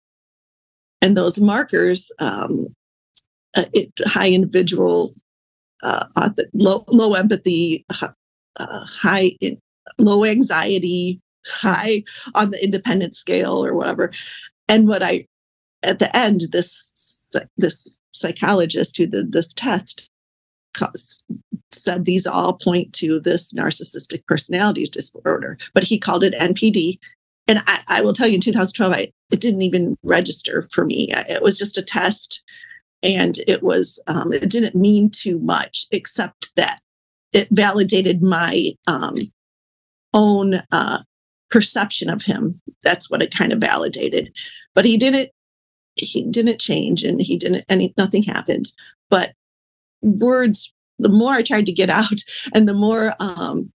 And 1.01 1.15
those 1.15 1.39
markers, 1.39 2.11
um, 2.19 2.75
uh, 3.55 3.65
it, 3.73 3.91
high 4.05 4.29
individual, 4.29 5.13
uh, 5.83 6.05
low 6.53 6.83
low 6.87 7.13
empathy, 7.13 7.85
uh, 7.89 8.85
high 8.85 9.37
low 9.99 10.25
anxiety, 10.25 11.21
high 11.45 12.03
on 12.33 12.49
the 12.49 12.63
independent 12.63 13.15
scale 13.15 13.63
or 13.63 13.75
whatever. 13.75 14.11
And 14.67 14.87
what 14.87 15.03
I, 15.03 15.27
at 15.83 15.99
the 15.99 16.15
end, 16.17 16.41
this 16.51 17.35
this 17.55 17.99
psychologist 18.13 18.97
who 18.97 19.05
did 19.05 19.31
this 19.31 19.53
test 19.53 20.09
said 21.71 22.05
these 22.05 22.27
all 22.27 22.57
point 22.57 22.93
to 22.93 23.19
this 23.19 23.53
narcissistic 23.53 24.25
personality 24.25 24.85
disorder, 24.85 25.57
but 25.73 25.83
he 25.83 25.97
called 25.97 26.23
it 26.23 26.33
NPD. 26.33 26.97
And 27.47 27.61
I, 27.65 27.79
I 27.89 28.01
will 28.01 28.13
tell 28.13 28.27
you, 28.27 28.35
in 28.35 28.41
2012, 28.41 28.93
I, 28.93 29.11
it 29.31 29.41
didn't 29.41 29.63
even 29.63 29.97
register 30.03 30.67
for 30.71 30.85
me. 30.85 31.09
It 31.11 31.41
was 31.41 31.57
just 31.57 31.77
a 31.77 31.81
test, 31.81 32.43
and 33.01 33.37
it 33.47 33.63
was 33.63 33.99
um, 34.07 34.31
it 34.33 34.49
didn't 34.49 34.75
mean 34.75 35.09
too 35.09 35.39
much, 35.39 35.87
except 35.91 36.55
that 36.55 36.79
it 37.33 37.47
validated 37.51 38.21
my 38.21 38.71
um, 38.87 39.15
own 40.13 40.61
uh, 40.71 40.99
perception 41.49 42.09
of 42.09 42.23
him. 42.23 42.61
That's 42.83 43.09
what 43.09 43.21
it 43.21 43.33
kind 43.33 43.51
of 43.51 43.59
validated. 43.59 44.31
But 44.75 44.85
he 44.85 44.97
didn't 44.97 45.29
he 45.95 46.23
didn't 46.23 46.61
change 46.61 47.03
and 47.03 47.21
he 47.21 47.37
didn't 47.37 47.65
any 47.69 47.93
nothing 47.97 48.23
happened. 48.23 48.71
But 49.09 49.33
words, 50.01 50.73
the 50.97 51.09
more 51.09 51.33
I 51.33 51.41
tried 51.41 51.65
to 51.67 51.71
get 51.71 51.89
out 51.89 52.21
and 52.53 52.67
the 52.67 52.73
more 52.73 53.13
um 53.19 53.71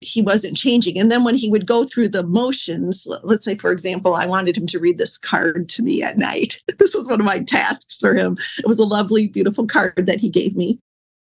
he 0.00 0.20
wasn't 0.20 0.54
changing. 0.56 0.98
And 0.98 1.10
then 1.10 1.24
when 1.24 1.34
he 1.34 1.48
would 1.48 1.66
go 1.66 1.82
through 1.82 2.10
the 2.10 2.26
motions, 2.26 3.06
let's 3.22 3.42
say, 3.42 3.56
for 3.56 3.72
example, 3.72 4.14
I 4.14 4.26
wanted 4.26 4.54
him 4.54 4.66
to 4.66 4.78
read 4.78 4.98
this 4.98 5.16
card 5.16 5.66
to 5.70 5.82
me 5.82 6.02
at 6.02 6.18
night. 6.18 6.62
this 6.78 6.94
was 6.94 7.08
one 7.08 7.20
of 7.20 7.26
my 7.26 7.42
tasks 7.42 7.96
for 7.96 8.14
him. 8.14 8.36
It 8.58 8.66
was 8.66 8.78
a 8.78 8.84
lovely, 8.84 9.28
beautiful 9.28 9.66
card 9.66 10.04
that 10.06 10.20
he 10.20 10.28
gave 10.28 10.56
me, 10.56 10.78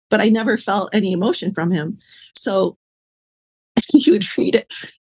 but 0.09 0.19
I 0.19 0.29
never 0.29 0.57
felt 0.57 0.95
any 0.95 1.11
emotion 1.11 1.53
from 1.53 1.69
him. 1.69 1.99
So 2.35 2.75
he 3.87 4.09
would 4.09 4.25
read 4.35 4.55
it 4.55 4.73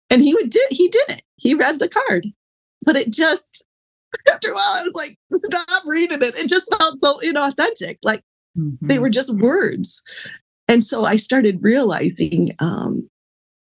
and 0.10 0.22
he 0.22 0.34
would 0.34 0.50
do 0.50 0.66
he 0.70 0.88
did 0.88 1.04
it 1.10 1.24
he 1.36 1.54
read 1.54 1.80
the 1.80 1.90
card 1.90 2.26
but 2.84 2.96
it 2.96 3.12
just 3.12 3.66
after 4.32 4.50
a 4.50 4.54
while 4.54 4.76
i 4.76 4.84
was 4.84 4.94
like 4.94 5.18
stop 5.46 5.84
reading 5.86 6.22
it 6.22 6.36
it 6.36 6.48
just 6.48 6.74
felt 6.78 7.00
so 7.00 7.20
inauthentic 7.20 7.98
like 8.04 8.22
mm-hmm. 8.58 8.88
they 8.88 9.00
were 9.00 9.10
just 9.10 9.34
words 9.36 10.02
and 10.68 10.84
so 10.84 11.06
i 11.06 11.16
started 11.16 11.60
realizing 11.62 12.52
um, 12.60 13.08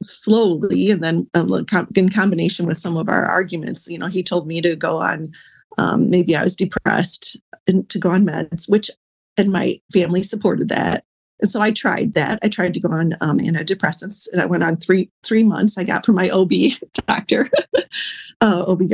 slowly 0.03 0.91
and 0.91 1.03
then 1.03 1.29
um, 1.35 1.53
in 1.97 2.09
combination 2.09 2.67
with 2.67 2.77
some 2.77 2.97
of 2.97 3.09
our 3.09 3.25
arguments 3.25 3.89
you 3.89 3.99
know 3.99 4.07
he 4.07 4.23
told 4.23 4.47
me 4.47 4.61
to 4.61 4.77
go 4.77 4.99
on 4.99 5.31
um, 5.79 6.11
maybe 6.11 6.37
i 6.37 6.43
was 6.43 6.57
depressed 6.57 7.37
and 7.67 7.89
to 7.89 7.99
go 7.99 8.11
on 8.11 8.25
meds 8.25 8.69
which 8.69 8.91
and 9.37 9.53
my 9.53 9.81
family 9.93 10.23
supported 10.23 10.69
that 10.69 11.05
and 11.41 11.51
so 11.51 11.61
I 11.61 11.71
tried 11.71 12.15
that. 12.15 12.39
I 12.43 12.49
tried 12.49 12.75
to 12.75 12.81
go 12.81 12.89
on 12.91 13.15
um, 13.21 13.39
antidepressants, 13.39 14.27
and 14.33 14.43
I 14.43 14.47
went 14.47 14.65
on 14.65 14.77
three 14.77 15.11
three 15.23 15.45
months. 15.45 15.79
I 15.79 15.85
got 15.85 16.05
from 16.05 16.17
my 16.17 16.29
OB 16.31 16.51
doctor, 17.07 17.51
uh, 18.41 18.65
OB 18.67 18.89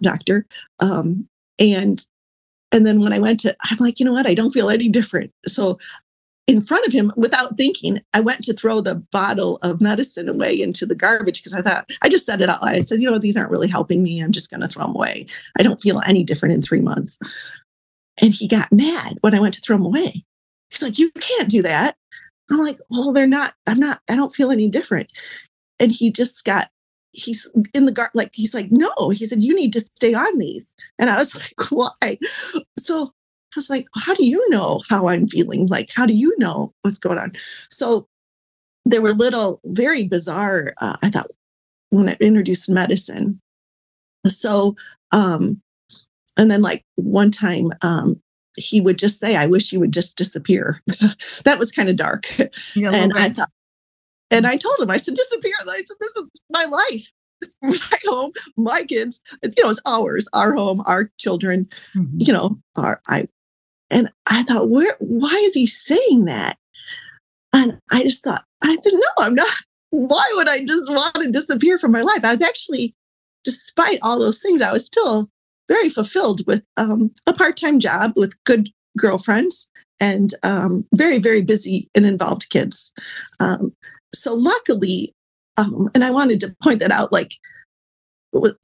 doctor, 0.00 0.46
um, 0.80 1.28
and 1.58 2.04
and 2.72 2.86
then 2.86 3.00
when 3.00 3.12
I 3.12 3.18
went 3.18 3.40
to, 3.40 3.56
I'm 3.64 3.78
like, 3.78 3.98
you 3.98 4.06
know 4.06 4.12
what? 4.12 4.26
I 4.26 4.34
don't 4.34 4.52
feel 4.52 4.70
any 4.70 4.88
different. 4.88 5.32
So 5.46 5.78
in 6.46 6.60
front 6.60 6.86
of 6.86 6.92
him, 6.92 7.12
without 7.16 7.56
thinking, 7.56 8.00
I 8.12 8.20
went 8.20 8.42
to 8.44 8.52
throw 8.52 8.80
the 8.80 8.96
bottle 9.12 9.58
of 9.62 9.80
medicine 9.80 10.28
away 10.28 10.60
into 10.60 10.84
the 10.84 10.94
garbage 10.94 11.42
because 11.42 11.54
I 11.54 11.62
thought 11.62 11.90
I 12.02 12.08
just 12.08 12.26
said 12.26 12.40
it 12.40 12.48
out 12.48 12.62
loud. 12.62 12.74
I 12.74 12.80
said, 12.80 13.00
you 13.00 13.08
know, 13.10 13.18
these 13.18 13.36
aren't 13.36 13.50
really 13.50 13.68
helping 13.68 14.02
me. 14.02 14.20
I'm 14.20 14.32
just 14.32 14.50
going 14.50 14.60
to 14.60 14.68
throw 14.68 14.84
them 14.84 14.96
away. 14.96 15.26
I 15.58 15.62
don't 15.62 15.80
feel 15.80 16.02
any 16.04 16.24
different 16.24 16.54
in 16.54 16.62
three 16.62 16.80
months. 16.80 17.18
And 18.20 18.34
he 18.34 18.48
got 18.48 18.72
mad 18.72 19.18
when 19.20 19.34
I 19.34 19.40
went 19.40 19.54
to 19.54 19.60
throw 19.60 19.76
them 19.76 19.86
away. 19.86 20.24
He's 20.70 20.82
like, 20.82 20.98
you 20.98 21.10
can't 21.12 21.48
do 21.48 21.62
that. 21.62 21.96
I'm 22.50 22.58
like, 22.58 22.78
well, 22.90 23.12
they're 23.12 23.26
not, 23.26 23.54
I'm 23.68 23.78
not, 23.78 24.00
I 24.10 24.16
don't 24.16 24.34
feel 24.34 24.50
any 24.50 24.68
different. 24.68 25.08
And 25.78 25.92
he 25.92 26.10
just 26.10 26.44
got, 26.44 26.68
he's 27.12 27.50
in 27.74 27.86
the 27.86 27.92
garden, 27.92 28.12
like, 28.14 28.30
he's 28.32 28.54
like, 28.54 28.68
no, 28.70 29.10
he 29.10 29.26
said, 29.26 29.42
you 29.42 29.54
need 29.54 29.72
to 29.72 29.80
stay 29.80 30.14
on 30.14 30.38
these. 30.38 30.72
And 30.98 31.10
I 31.10 31.16
was 31.16 31.34
like, 31.60 31.70
why? 31.70 32.18
So 32.78 33.06
I 33.06 33.56
was 33.56 33.70
like, 33.70 33.86
how 33.94 34.14
do 34.14 34.24
you 34.24 34.48
know 34.50 34.80
how 34.88 35.08
I'm 35.08 35.26
feeling? 35.26 35.66
Like, 35.66 35.90
how 35.94 36.06
do 36.06 36.14
you 36.14 36.34
know 36.38 36.72
what's 36.82 36.98
going 36.98 37.18
on? 37.18 37.32
So 37.70 38.06
there 38.84 39.02
were 39.02 39.12
little, 39.12 39.60
very 39.64 40.04
bizarre, 40.04 40.74
uh, 40.80 40.96
I 41.02 41.10
thought, 41.10 41.30
when 41.90 42.08
I 42.08 42.16
introduced 42.20 42.70
medicine. 42.70 43.40
So, 44.28 44.76
um, 45.12 45.60
and 46.36 46.50
then 46.50 46.62
like 46.62 46.84
one 46.96 47.30
time, 47.30 47.72
um, 47.82 48.20
he 48.56 48.80
would 48.80 48.98
just 48.98 49.18
say, 49.18 49.36
I 49.36 49.46
wish 49.46 49.72
you 49.72 49.80
would 49.80 49.92
just 49.92 50.16
disappear. 50.16 50.80
that 51.44 51.58
was 51.58 51.72
kind 51.72 51.88
of 51.88 51.96
dark. 51.96 52.26
Yeah, 52.74 52.92
and 52.92 53.12
I 53.16 53.30
thought, 53.30 53.50
and 54.30 54.46
I 54.46 54.56
told 54.56 54.78
him, 54.78 54.90
I 54.90 54.96
said, 54.96 55.14
disappear. 55.14 55.52
I 55.60 55.64
said, 55.64 55.96
this 56.00 56.12
is 56.16 56.24
my 56.50 56.64
life. 56.64 57.10
It's 57.42 57.56
my 57.62 57.98
home, 58.06 58.32
my 58.56 58.84
kids, 58.84 59.22
you 59.42 59.50
know, 59.62 59.70
it's 59.70 59.80
ours, 59.86 60.28
our 60.32 60.54
home, 60.54 60.82
our 60.86 61.10
children, 61.18 61.68
mm-hmm. 61.96 62.16
you 62.18 62.32
know, 62.32 62.58
our, 62.76 63.00
I, 63.08 63.28
and 63.90 64.12
I 64.26 64.42
thought, 64.42 64.68
where, 64.68 64.96
why 65.00 65.34
is 65.48 65.54
he 65.54 65.66
saying 65.66 66.26
that? 66.26 66.58
And 67.52 67.78
I 67.90 68.02
just 68.02 68.22
thought, 68.22 68.44
I 68.62 68.76
said, 68.76 68.92
no, 68.92 69.24
I'm 69.24 69.34
not. 69.34 69.48
Why 69.90 70.30
would 70.34 70.48
I 70.48 70.64
just 70.64 70.90
want 70.90 71.16
to 71.16 71.32
disappear 71.32 71.78
from 71.78 71.92
my 71.92 72.02
life? 72.02 72.20
I 72.22 72.32
was 72.32 72.42
actually, 72.42 72.94
despite 73.42 73.98
all 74.02 74.20
those 74.20 74.40
things, 74.40 74.62
I 74.62 74.72
was 74.72 74.86
still 74.86 75.28
very 75.68 75.88
fulfilled 75.88 76.42
with 76.46 76.62
um, 76.76 77.12
a 77.26 77.32
part-time 77.32 77.80
job 77.80 78.12
with 78.16 78.34
good 78.44 78.70
girlfriends 78.98 79.70
and 80.00 80.34
um, 80.42 80.84
very 80.94 81.18
very 81.18 81.42
busy 81.42 81.88
and 81.94 82.04
involved 82.04 82.50
kids 82.50 82.90
um, 83.38 83.72
so 84.22 84.34
luckily 84.34 85.14
um, 85.56 85.88
and 85.94 86.04
i 86.04 86.10
wanted 86.10 86.40
to 86.40 86.54
point 86.62 86.80
that 86.80 86.90
out 86.90 87.12
like 87.12 87.34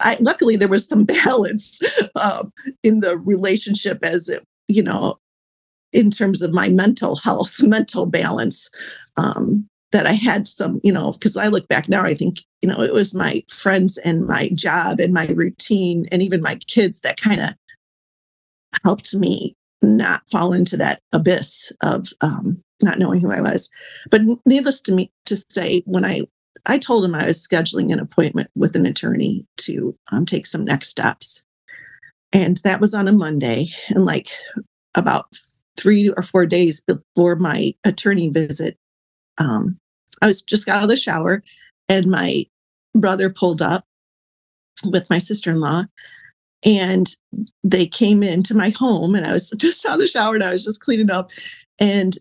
I, 0.00 0.16
luckily 0.20 0.56
there 0.56 0.68
was 0.68 0.86
some 0.86 1.04
balance 1.24 1.80
um, 2.14 2.52
in 2.82 3.00
the 3.00 3.18
relationship 3.18 3.98
as 4.02 4.28
it 4.28 4.44
you 4.68 4.82
know 4.82 5.18
in 5.92 6.10
terms 6.10 6.42
of 6.42 6.52
my 6.52 6.68
mental 6.68 7.16
health 7.16 7.62
mental 7.62 8.06
balance 8.06 8.70
um, 9.16 9.68
that 9.92 10.06
I 10.06 10.12
had 10.12 10.48
some, 10.48 10.80
you 10.82 10.92
know, 10.92 11.12
because 11.12 11.36
I 11.36 11.46
look 11.46 11.68
back 11.68 11.88
now, 11.88 12.02
I 12.02 12.12
think, 12.12 12.40
you 12.60 12.68
know, 12.68 12.80
it 12.82 12.92
was 12.92 13.14
my 13.14 13.42
friends 13.48 13.98
and 13.98 14.26
my 14.26 14.50
job 14.50 15.00
and 15.00 15.14
my 15.14 15.26
routine 15.28 16.06
and 16.10 16.22
even 16.22 16.42
my 16.42 16.56
kids 16.66 17.00
that 17.00 17.20
kind 17.20 17.40
of 17.40 17.54
helped 18.84 19.14
me 19.14 19.54
not 19.82 20.22
fall 20.30 20.52
into 20.52 20.76
that 20.76 21.00
abyss 21.12 21.72
of 21.82 22.08
um, 22.20 22.62
not 22.82 22.98
knowing 22.98 23.20
who 23.20 23.30
I 23.30 23.40
was. 23.40 23.70
But 24.10 24.22
needless 24.44 24.80
to 24.82 24.94
me 24.94 25.10
to 25.26 25.36
say, 25.36 25.82
when 25.86 26.04
I 26.04 26.22
I 26.66 26.78
told 26.78 27.04
him 27.04 27.14
I 27.14 27.26
was 27.26 27.46
scheduling 27.46 27.92
an 27.92 28.00
appointment 28.00 28.50
with 28.56 28.74
an 28.74 28.86
attorney 28.86 29.46
to 29.58 29.96
um, 30.10 30.24
take 30.24 30.46
some 30.46 30.64
next 30.64 30.88
steps, 30.88 31.44
and 32.32 32.56
that 32.58 32.80
was 32.80 32.94
on 32.94 33.08
a 33.08 33.12
Monday, 33.12 33.66
and 33.88 34.04
like 34.04 34.28
about 34.94 35.26
three 35.76 36.10
or 36.16 36.22
four 36.22 36.46
days 36.46 36.82
before 36.82 37.36
my 37.36 37.72
attorney 37.84 38.28
visit, 38.28 38.76
um, 39.38 39.78
I 40.22 40.26
was 40.26 40.42
just 40.42 40.66
got 40.66 40.78
out 40.78 40.84
of 40.84 40.88
the 40.88 40.96
shower 40.96 41.42
and 41.88 42.06
my 42.06 42.46
brother 42.94 43.30
pulled 43.30 43.62
up 43.62 43.84
with 44.84 45.08
my 45.10 45.18
sister-in-law 45.18 45.84
and 46.64 47.06
they 47.62 47.86
came 47.86 48.22
into 48.22 48.56
my 48.56 48.70
home 48.70 49.14
and 49.14 49.26
I 49.26 49.32
was 49.32 49.50
just 49.56 49.84
out 49.86 49.94
of 49.94 50.00
the 50.00 50.06
shower 50.06 50.34
and 50.34 50.44
I 50.44 50.52
was 50.52 50.64
just 50.64 50.80
cleaning 50.80 51.10
up 51.10 51.30
and 51.78 52.16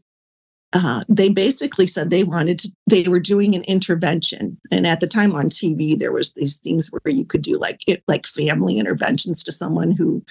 uh, 0.75 1.03
they 1.10 1.29
basically 1.29 1.88
said 1.88 2.10
they 2.10 2.24
wanted 2.24 2.60
to, 2.60 2.70
they 2.88 3.08
were 3.08 3.20
doing 3.20 3.55
an 3.55 3.63
intervention 3.63 4.58
and 4.72 4.86
at 4.86 5.00
the 5.00 5.08
time 5.08 5.34
on 5.34 5.50
tv 5.50 5.98
there 5.98 6.12
was 6.12 6.34
these 6.34 6.58
things 6.58 6.89
where 6.89 7.13
you 7.13 7.25
could 7.25 7.41
do 7.41 7.58
like 7.58 7.79
it 7.88 8.03
like 8.08 8.27
family 8.27 8.77
interventions 8.77 9.44
to 9.44 9.51
someone 9.51 9.91
who 9.91 10.24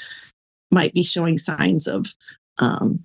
might 0.71 0.93
be 0.93 1.03
showing 1.03 1.39
signs 1.39 1.87
of 1.87 2.07
um, 2.59 3.05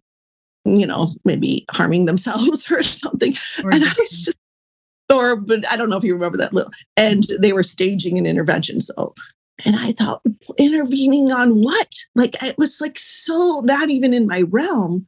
you 0.66 0.86
know, 0.86 1.14
maybe 1.26 1.66
harming 1.72 2.06
themselves 2.06 2.70
or 2.72 2.84
something. 2.84 3.34
Or 3.64 3.74
and 3.74 3.84
I 3.84 3.94
was 3.98 4.26
just, 4.26 4.38
or, 5.12 5.36
but 5.36 5.66
I 5.72 5.76
don't 5.76 5.90
know 5.90 5.98
if 5.98 6.04
you 6.04 6.14
remember 6.14 6.38
that 6.38 6.54
little, 6.54 6.72
and 6.96 7.24
they 7.40 7.54
were 7.54 7.64
staging 7.64 8.18
an 8.18 8.26
intervention. 8.26 8.80
So, 8.80 9.14
and 9.66 9.76
I 9.76 9.92
thought, 9.94 10.22
intervening 10.58 11.32
on 11.32 11.62
what? 11.62 11.94
Like, 12.16 12.42
it 12.44 12.58
was 12.58 12.80
like 12.80 13.00
so 13.00 13.62
not 13.62 13.90
even 13.90 14.14
in 14.14 14.28
my 14.28 14.44
realm 14.48 15.08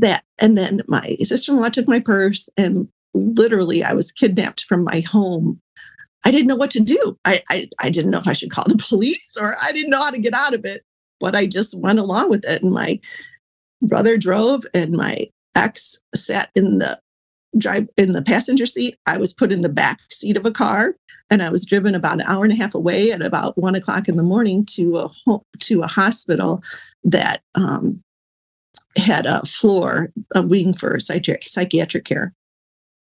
that, 0.00 0.24
and 0.38 0.56
then 0.56 0.82
my 0.86 1.16
sister 1.22 1.52
in 1.52 1.60
law 1.60 1.68
took 1.68 1.88
my 1.88 2.00
purse 2.00 2.48
and 2.56 2.88
literally 3.14 3.82
I 3.82 3.94
was 3.94 4.12
kidnapped 4.12 4.64
from 4.64 4.84
my 4.84 5.00
home. 5.00 5.60
I 6.24 6.30
didn't 6.30 6.48
know 6.48 6.56
what 6.56 6.70
to 6.72 6.80
do. 6.80 7.16
I, 7.24 7.42
I, 7.48 7.68
I 7.80 7.90
didn't 7.90 8.10
know 8.10 8.18
if 8.18 8.28
I 8.28 8.32
should 8.32 8.50
call 8.50 8.64
the 8.66 8.82
police 8.88 9.36
or 9.40 9.52
I 9.62 9.72
didn't 9.72 9.90
know 9.90 10.02
how 10.02 10.10
to 10.10 10.18
get 10.18 10.34
out 10.34 10.54
of 10.54 10.64
it, 10.64 10.82
but 11.20 11.34
I 11.34 11.46
just 11.46 11.78
went 11.78 11.98
along 11.98 12.30
with 12.30 12.44
it. 12.44 12.62
And 12.62 12.72
my 12.72 13.00
brother 13.82 14.16
drove 14.16 14.64
and 14.74 14.92
my 14.92 15.26
ex 15.56 15.98
sat 16.14 16.50
in 16.54 16.78
the 16.78 17.00
drive 17.56 17.88
in 17.96 18.12
the 18.12 18.22
passenger 18.22 18.66
seat. 18.66 18.96
I 19.06 19.18
was 19.18 19.32
put 19.32 19.52
in 19.52 19.62
the 19.62 19.68
back 19.68 20.00
seat 20.10 20.36
of 20.36 20.44
a 20.44 20.52
car 20.52 20.94
and 21.30 21.42
I 21.42 21.50
was 21.50 21.64
driven 21.64 21.94
about 21.94 22.20
an 22.20 22.26
hour 22.26 22.44
and 22.44 22.52
a 22.52 22.56
half 22.56 22.74
away 22.74 23.10
at 23.10 23.22
about 23.22 23.56
one 23.56 23.74
o'clock 23.74 24.08
in 24.08 24.16
the 24.16 24.22
morning 24.22 24.64
to 24.66 24.96
a 24.96 25.08
home, 25.24 25.42
to 25.60 25.82
a 25.82 25.86
hospital 25.86 26.62
that 27.04 27.42
um, 27.54 28.02
had 28.96 29.26
a 29.26 29.44
floor, 29.44 30.12
a 30.34 30.42
wing 30.42 30.74
for 30.74 30.96
psychi- 30.96 31.42
psychiatric 31.42 32.04
care. 32.04 32.34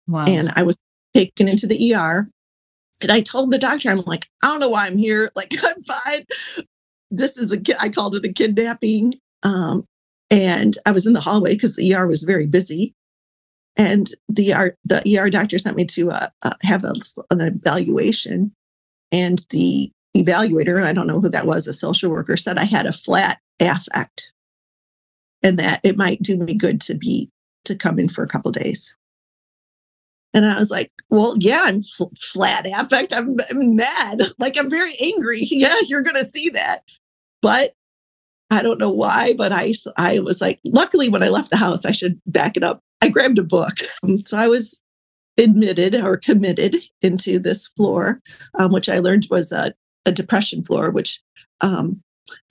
Wow. 0.07 0.25
And 0.27 0.51
I 0.55 0.63
was 0.63 0.77
taken 1.13 1.47
into 1.47 1.67
the 1.67 1.93
ER. 1.93 2.27
And 3.01 3.11
I 3.11 3.21
told 3.21 3.51
the 3.51 3.57
doctor, 3.57 3.89
I'm 3.89 4.01
like, 4.01 4.27
I 4.43 4.47
don't 4.47 4.59
know 4.59 4.69
why 4.69 4.87
I'm 4.87 4.97
here. 4.97 5.31
Like, 5.35 5.53
I'm 5.63 5.83
fine. 5.83 6.25
This 7.11 7.37
is 7.37 7.51
a, 7.51 7.61
I 7.81 7.89
called 7.89 8.15
it 8.15 8.25
a 8.25 8.31
kidnapping. 8.31 9.15
Um, 9.43 9.85
and 10.29 10.77
I 10.85 10.91
was 10.91 11.05
in 11.05 11.13
the 11.13 11.21
hallway 11.21 11.53
because 11.53 11.75
the 11.75 11.93
ER 11.93 12.07
was 12.07 12.23
very 12.23 12.47
busy. 12.47 12.95
And 13.75 14.09
the 14.29 14.53
ER, 14.53 14.77
the 14.85 15.19
ER 15.19 15.29
doctor 15.29 15.59
sent 15.59 15.75
me 15.75 15.85
to 15.85 16.11
uh, 16.11 16.29
uh, 16.43 16.53
have 16.61 16.83
a, 16.83 16.93
an 17.31 17.41
evaluation. 17.41 18.53
And 19.11 19.45
the 19.49 19.91
evaluator, 20.15 20.81
I 20.81 20.93
don't 20.93 21.07
know 21.07 21.19
who 21.19 21.29
that 21.29 21.45
was, 21.45 21.67
a 21.67 21.73
social 21.73 22.11
worker, 22.11 22.37
said 22.37 22.57
I 22.57 22.65
had 22.65 22.85
a 22.85 22.93
flat 22.93 23.39
affect 23.59 24.32
and 25.43 25.59
that 25.59 25.81
it 25.83 25.97
might 25.97 26.21
do 26.21 26.37
me 26.37 26.53
good 26.53 26.81
to 26.81 26.95
be 26.95 27.29
to 27.65 27.75
come 27.75 27.99
in 27.99 28.09
for 28.09 28.23
a 28.23 28.27
couple 28.27 28.51
days. 28.51 28.95
And 30.33 30.45
I 30.45 30.57
was 30.57 30.71
like, 30.71 30.91
well, 31.09 31.35
yeah, 31.39 31.61
I'm 31.65 31.83
flat 31.83 32.65
affect. 32.65 33.13
I'm, 33.13 33.35
I'm 33.51 33.75
mad. 33.75 34.23
Like, 34.39 34.57
I'm 34.57 34.69
very 34.69 34.93
angry. 35.01 35.41
Yeah, 35.51 35.75
you're 35.87 36.01
going 36.01 36.23
to 36.23 36.31
see 36.31 36.49
that. 36.49 36.83
But 37.41 37.75
I 38.49 38.63
don't 38.63 38.79
know 38.79 38.91
why, 38.91 39.33
but 39.37 39.51
I, 39.51 39.73
I 39.97 40.19
was 40.19 40.41
like, 40.41 40.59
luckily, 40.65 41.09
when 41.09 41.23
I 41.23 41.29
left 41.29 41.49
the 41.49 41.57
house, 41.57 41.85
I 41.85 41.91
should 41.91 42.19
back 42.25 42.57
it 42.57 42.63
up. 42.63 42.81
I 43.01 43.09
grabbed 43.09 43.37
a 43.37 43.43
book. 43.43 43.73
So 44.21 44.37
I 44.37 44.47
was 44.47 44.79
admitted 45.37 45.95
or 45.95 46.17
committed 46.17 46.77
into 47.01 47.39
this 47.39 47.67
floor, 47.67 48.21
um, 48.57 48.71
which 48.71 48.89
I 48.89 48.99
learned 48.99 49.27
was 49.29 49.51
a, 49.51 49.73
a 50.05 50.11
depression 50.11 50.63
floor, 50.63 50.91
which 50.91 51.21
um, 51.61 52.01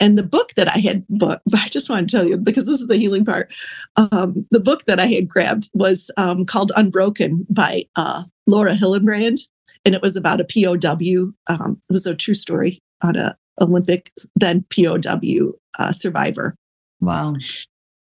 and 0.00 0.18
the 0.18 0.22
book 0.22 0.50
that 0.56 0.68
I 0.68 0.78
had 0.78 1.04
bought, 1.08 1.42
I 1.54 1.68
just 1.68 1.88
want 1.88 2.08
to 2.08 2.16
tell 2.16 2.26
you 2.26 2.36
because 2.36 2.66
this 2.66 2.80
is 2.80 2.88
the 2.88 2.96
healing 2.96 3.24
part. 3.24 3.52
Um, 3.96 4.46
the 4.50 4.60
book 4.60 4.84
that 4.86 5.00
I 5.00 5.06
had 5.06 5.28
grabbed 5.28 5.70
was 5.74 6.10
um, 6.16 6.44
called 6.44 6.72
Unbroken 6.76 7.46
by 7.48 7.84
uh, 7.96 8.24
Laura 8.46 8.74
Hillenbrand, 8.74 9.40
and 9.84 9.94
it 9.94 10.02
was 10.02 10.16
about 10.16 10.40
a 10.40 10.44
POW. 10.44 11.32
Um, 11.46 11.80
it 11.88 11.92
was 11.92 12.06
a 12.06 12.14
true 12.14 12.34
story 12.34 12.80
on 13.02 13.16
a 13.16 13.36
Olympic 13.60 14.12
then 14.36 14.64
POW 14.70 15.52
uh, 15.78 15.92
survivor. 15.92 16.56
Wow. 17.00 17.34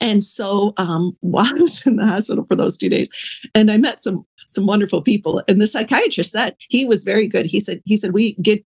And 0.00 0.23
so 0.23 0.75
um, 0.76 1.16
while 1.20 1.47
I 1.47 1.61
was 1.61 1.87
in 1.87 1.97
the 1.97 2.06
hospital 2.06 2.44
for 2.44 2.56
those 2.56 2.78
two 2.78 2.88
days, 2.88 3.11
and 3.54 3.70
I 3.70 3.76
met 3.76 4.02
some 4.02 4.25
some 4.47 4.66
wonderful 4.66 5.02
people, 5.02 5.42
and 5.49 5.61
the 5.61 5.66
psychiatrist 5.66 6.32
said 6.32 6.56
he 6.68 6.85
was 6.85 7.04
very 7.04 7.26
good. 7.26 7.47
He 7.47 7.61
said 7.61 7.82
he 7.85 7.97
said 7.97 8.12
we 8.12 8.35
get 8.35 8.64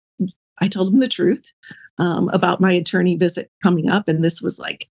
I 0.60 0.68
told 0.68 0.92
him 0.92 1.00
the 1.00 1.08
truth 1.08 1.52
um, 1.98 2.28
about 2.32 2.60
my 2.60 2.72
attorney 2.72 3.16
visit 3.16 3.50
coming 3.62 3.90
up. 3.90 4.08
And 4.08 4.24
this 4.24 4.40
was 4.40 4.58
like 4.58 4.88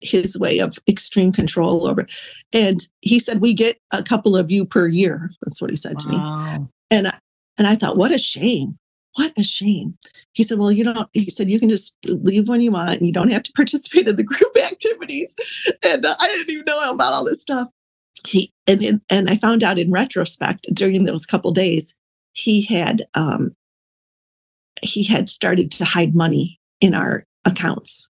his 0.00 0.38
way 0.38 0.58
of 0.58 0.78
extreme 0.88 1.32
control 1.32 1.86
over. 1.86 2.06
And 2.52 2.80
he 3.00 3.18
said, 3.18 3.40
We 3.40 3.54
get 3.54 3.78
a 3.92 4.02
couple 4.02 4.36
of 4.36 4.50
you 4.50 4.64
per 4.64 4.86
year. 4.86 5.30
That's 5.42 5.60
what 5.60 5.70
he 5.70 5.76
said 5.76 5.98
to 5.98 6.08
me. 6.08 6.16
And 6.90 7.08
I, 7.08 7.18
and 7.58 7.66
I 7.66 7.74
thought, 7.74 7.96
what 7.96 8.12
a 8.12 8.18
shame. 8.18 8.78
What 9.14 9.32
a 9.38 9.42
shame. 9.42 9.96
He 10.32 10.42
said, 10.42 10.58
Well, 10.58 10.72
you 10.72 10.84
know, 10.84 11.06
he 11.12 11.30
said, 11.30 11.48
you 11.48 11.58
can 11.58 11.70
just 11.70 11.96
leave 12.04 12.48
when 12.48 12.60
you 12.60 12.70
want 12.70 12.98
and 12.98 13.06
you 13.06 13.12
don't 13.12 13.32
have 13.32 13.42
to 13.44 13.52
participate 13.56 14.08
in 14.08 14.16
the 14.16 14.22
group 14.22 14.56
activities. 14.62 15.34
And 15.82 16.04
uh, 16.04 16.14
I 16.18 16.26
didn't 16.26 16.50
even 16.50 16.64
know 16.66 16.90
about 16.90 17.12
all 17.12 17.24
this 17.24 17.42
stuff. 17.42 17.68
He 18.26 18.52
and 18.66 19.00
and 19.08 19.30
I 19.30 19.36
found 19.36 19.62
out 19.62 19.78
in 19.78 19.92
retrospect 19.92 20.66
during 20.72 21.04
those 21.04 21.26
couple 21.26 21.52
days, 21.52 21.94
he 22.32 22.62
had 22.62 23.06
um, 23.14 23.54
he 24.82 25.04
had 25.04 25.28
started 25.28 25.70
to 25.72 25.84
hide 25.84 26.14
money 26.14 26.58
in 26.80 26.94
our 26.94 27.24
accounts. 27.44 28.08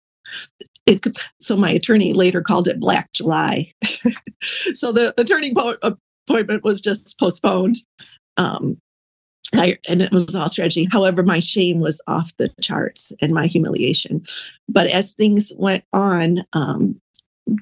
It, 0.85 1.05
so 1.39 1.55
my 1.55 1.69
attorney 1.71 2.13
later 2.13 2.41
called 2.41 2.67
it 2.67 2.79
Black 2.79 3.11
July. 3.13 3.71
so 4.73 4.91
the 4.91 5.13
attorney 5.19 5.53
po- 5.53 5.75
appointment 5.83 6.63
was 6.63 6.81
just 6.81 7.17
postponed. 7.19 7.77
Um, 8.37 8.77
and, 9.51 9.61
I, 9.61 9.77
and 9.87 10.01
it 10.01 10.11
was 10.11 10.35
all 10.35 10.49
strategy. 10.49 10.87
However, 10.91 11.23
my 11.23 11.39
shame 11.39 11.79
was 11.79 12.01
off 12.07 12.35
the 12.37 12.49
charts 12.61 13.11
and 13.21 13.33
my 13.33 13.47
humiliation. 13.47 14.23
But 14.67 14.87
as 14.87 15.13
things 15.13 15.51
went 15.57 15.83
on, 15.93 16.45
um, 16.53 16.99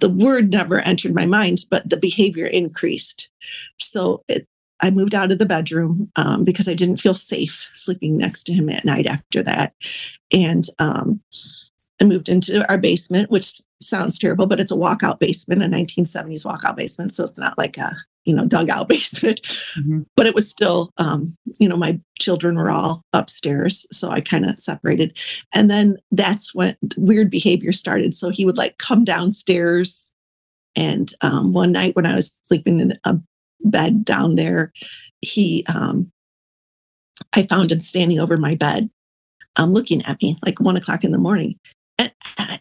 the 0.02 0.10
word 0.10 0.52
never 0.52 0.80
entered 0.80 1.16
my 1.16 1.26
mind, 1.26 1.60
but 1.70 1.90
the 1.90 1.98
behavior 1.98 2.46
increased. 2.46 3.30
So 3.80 4.22
it, 4.28 4.46
I 4.82 4.92
moved 4.92 5.16
out 5.16 5.32
of 5.32 5.40
the 5.40 5.46
bedroom 5.46 6.12
um, 6.16 6.44
because 6.44 6.68
I 6.68 6.74
didn't 6.74 6.98
feel 6.98 7.16
safe 7.16 7.70
sleeping 7.74 8.18
next 8.18 8.44
to 8.46 8.54
him 8.54 8.70
at 8.70 8.86
night 8.86 9.08
after 9.08 9.42
that. 9.44 9.74
And 10.32 10.66
um, 10.80 11.22
I 12.02 12.06
moved 12.06 12.30
into 12.30 12.68
our 12.70 12.78
basement, 12.78 13.32
which 13.32 13.60
sounds 13.82 14.20
terrible, 14.20 14.46
but 14.46 14.60
it's 14.60 14.72
a 14.72 14.76
walkout 14.76 15.20
basement, 15.20 15.64
a 15.64 15.66
1970s 15.66 16.46
walkout 16.46 16.76
basement. 16.76 17.12
So 17.12 17.24
it's 17.24 17.40
not 17.40 17.58
like 17.58 17.78
a, 17.78 17.96
you 18.26 18.36
know, 18.36 18.46
dugout 18.46 18.88
basement, 18.90 19.42
mm-hmm. 19.42 20.02
but 20.16 20.28
it 20.28 20.36
was 20.36 20.50
still, 20.50 20.92
um, 20.98 21.36
you 21.60 21.68
know, 21.68 21.78
my 21.78 22.00
children 22.20 22.56
were 22.56 22.70
all 22.70 23.02
upstairs. 23.14 23.88
So 23.92 24.12
I 24.12 24.22
kind 24.22 24.46
of 24.46 24.60
separated. 24.60 25.18
And 25.54 25.70
then 25.70 25.98
that's 26.12 26.54
when 26.54 26.76
weird 26.98 27.32
behavior 27.32 27.72
started. 27.72 28.14
So 28.14 28.30
he 28.30 28.46
would 28.46 28.58
like 28.58 28.78
come 28.78 29.04
downstairs. 29.04 30.14
And 30.76 31.12
um, 31.22 31.54
one 31.54 31.72
night 31.72 31.96
when 31.96 32.06
I 32.06 32.14
was 32.14 32.32
sleeping 32.44 32.80
in 32.80 33.00
a 33.04 33.20
bed 33.62 34.06
down 34.06 34.36
there, 34.36 34.72
he, 35.22 35.66
um, 35.74 36.12
I 37.34 37.44
found 37.44 37.72
him 37.72 37.82
standing 37.82 38.20
over 38.20 38.38
my 38.38 38.56
bed, 38.56 38.90
um, 39.56 39.74
looking 39.74 40.02
at 40.04 40.22
me 40.22 40.38
like 40.46 40.60
one 40.60 40.78
o'clock 40.78 41.04
in 41.04 41.12
the 41.12 41.18
morning. 41.18 41.56
And, 42.00 42.12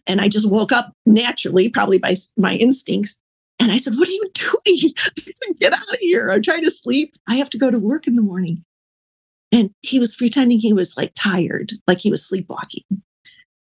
and 0.06 0.20
I 0.20 0.28
just 0.28 0.48
woke 0.48 0.72
up 0.72 0.92
naturally, 1.04 1.68
probably 1.68 1.98
by 1.98 2.14
my 2.36 2.54
instincts. 2.54 3.18
And 3.58 3.72
I 3.72 3.78
said, 3.78 3.94
What 3.96 4.08
are 4.08 4.12
you 4.12 4.30
doing? 4.34 4.60
I 4.66 5.32
said, 5.44 5.56
Get 5.58 5.72
out 5.72 5.92
of 5.92 5.98
here. 6.00 6.30
I'm 6.30 6.42
trying 6.42 6.64
to 6.64 6.70
sleep. 6.70 7.14
I 7.28 7.36
have 7.36 7.50
to 7.50 7.58
go 7.58 7.70
to 7.70 7.78
work 7.78 8.06
in 8.06 8.16
the 8.16 8.22
morning. 8.22 8.64
And 9.52 9.70
he 9.82 9.98
was 9.98 10.16
pretending 10.16 10.58
he 10.58 10.72
was 10.72 10.96
like 10.96 11.12
tired, 11.14 11.72
like 11.86 12.00
he 12.00 12.10
was 12.10 12.26
sleepwalking, 12.26 12.82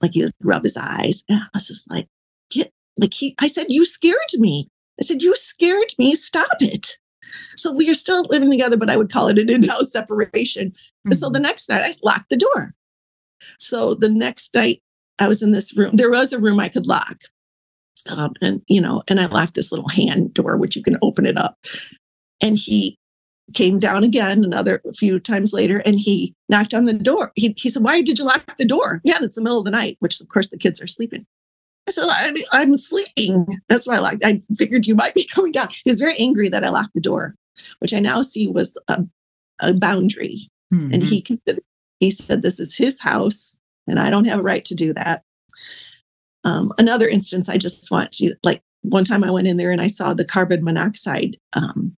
like 0.03 0.13
he 0.13 0.25
would 0.25 0.35
rub 0.43 0.65
his 0.65 0.77
eyes. 0.77 1.25
And 1.29 1.41
I 1.41 1.47
was 1.55 1.69
just 1.69 1.91
like, 1.91 2.07
Get, 2.51 2.71
like 2.99 3.15
he, 3.15 3.35
I 3.41 3.49
said, 3.49 3.67
You 3.69 3.85
scared 3.85 4.19
me. 4.35 4.69
I 5.01 5.05
said, 5.05 5.23
You 5.23 5.35
scared 5.35 5.93
me. 5.99 6.15
Stop 6.15 6.49
it. 6.61 6.99
So 7.57 7.73
we 7.73 7.91
are 7.91 7.95
still 7.95 8.25
living 8.29 8.51
together, 8.51 8.77
but 8.77 8.91
I 8.91 8.97
would 8.97 9.13
call 9.13 9.29
it 9.29 9.39
an 9.39 9.51
in-house 9.51 9.93
separation. 9.93 10.71
Mm-hmm. 10.71 11.13
So 11.13 11.31
the 11.31 11.41
next 11.41 11.69
night 11.69 11.83
I 11.83 11.93
locked 12.03 12.31
the 12.31 12.37
door. 12.37 12.75
So 13.59 13.95
the 13.95 14.09
next 14.09 14.55
night 14.55 14.83
I 15.19 15.29
was 15.29 15.43
in 15.43 15.53
this 15.53 15.77
room. 15.77 15.97
There 15.97 16.11
was 16.11 16.33
a 16.33 16.39
room 16.39 16.61
I 16.61 16.69
could 16.69 16.87
lock. 16.87 17.19
Um, 18.09 18.35
and 18.41 18.63
you 18.69 18.81
know, 18.81 19.03
and 19.09 19.21
I 19.21 19.27
locked 19.27 19.55
this 19.55 19.73
little 19.73 19.89
hand 19.89 20.35
door, 20.35 20.57
which 20.57 20.77
you 20.77 20.83
can 20.83 20.99
open 21.03 21.27
it 21.27 21.39
up. 21.39 21.57
And 22.41 22.57
he 22.57 22.97
came 23.55 23.79
down 23.79 24.05
again 24.05 24.45
another 24.45 24.81
few 24.95 25.19
times 25.19 25.53
later 25.53 25.83
and 25.85 25.99
he 25.99 26.35
knocked 26.49 26.75
on 26.75 26.85
the 26.85 26.93
door. 26.93 27.33
He, 27.35 27.55
he 27.57 27.71
said, 27.71 27.83
Why 27.83 28.03
did 28.03 28.19
you 28.19 28.25
lock 28.25 28.57
the 28.57 28.67
door? 28.67 29.01
Yeah, 29.05 29.19
it's 29.21 29.35
the 29.35 29.43
middle 29.43 29.59
of 29.59 29.65
the 29.65 29.71
night, 29.71 29.97
which 30.01 30.21
of 30.21 30.29
course 30.29 30.49
the 30.49 30.59
kids 30.59 30.81
are 30.83 30.87
sleeping. 30.87 31.27
I 31.89 31.91
said, 31.91 32.07
I, 32.53 32.63
am 32.63 32.79
sleeping. 32.79 33.47
That's 33.69 33.87
why 33.87 33.97
I 33.97 34.01
locked. 34.01 34.25
I 34.25 34.43
figured 34.57 34.87
you 34.87 34.95
might 34.95 35.15
be 35.15 35.25
coming 35.33 35.53
down. 35.53 35.69
He 35.71 35.91
was 35.91 36.01
very 36.01 36.15
angry 36.19 36.49
that 36.51 36.65
I 36.65 36.69
locked 36.69 36.95
the 36.95 37.01
door, 37.01 37.35
which 37.79 37.95
I 37.95 37.99
now 37.99 38.23
see 38.23 38.47
was 38.47 38.79
a, 38.89 39.05
a 39.61 39.75
boundary. 39.75 40.51
Mm-hmm. 40.73 40.93
And 40.93 41.03
he 41.03 41.23
considered, 41.23 41.63
he 41.99 42.11
said, 42.11 42.43
this 42.43 42.61
is 42.61 42.77
his 42.77 43.01
house 43.01 43.59
and 43.87 43.99
I 43.99 44.11
don't 44.11 44.27
have 44.27 44.41
a 44.41 44.43
right 44.43 44.65
to 44.67 44.75
do 44.75 44.93
that. 44.93 45.23
Um, 46.45 46.73
another 46.79 47.09
instance, 47.09 47.49
I 47.49 47.57
just 47.57 47.91
want 47.91 48.21
you, 48.21 48.37
like 48.45 48.63
one 48.83 49.05
time 49.05 49.25
I 49.25 49.31
went 49.31 49.49
in 49.49 49.57
there 49.57 49.73
and 49.73 49.81
I 49.81 49.87
saw 49.87 50.15
the 50.15 50.25
carbon 50.25 50.63
monoxide 50.63 51.39
um, 51.55 51.97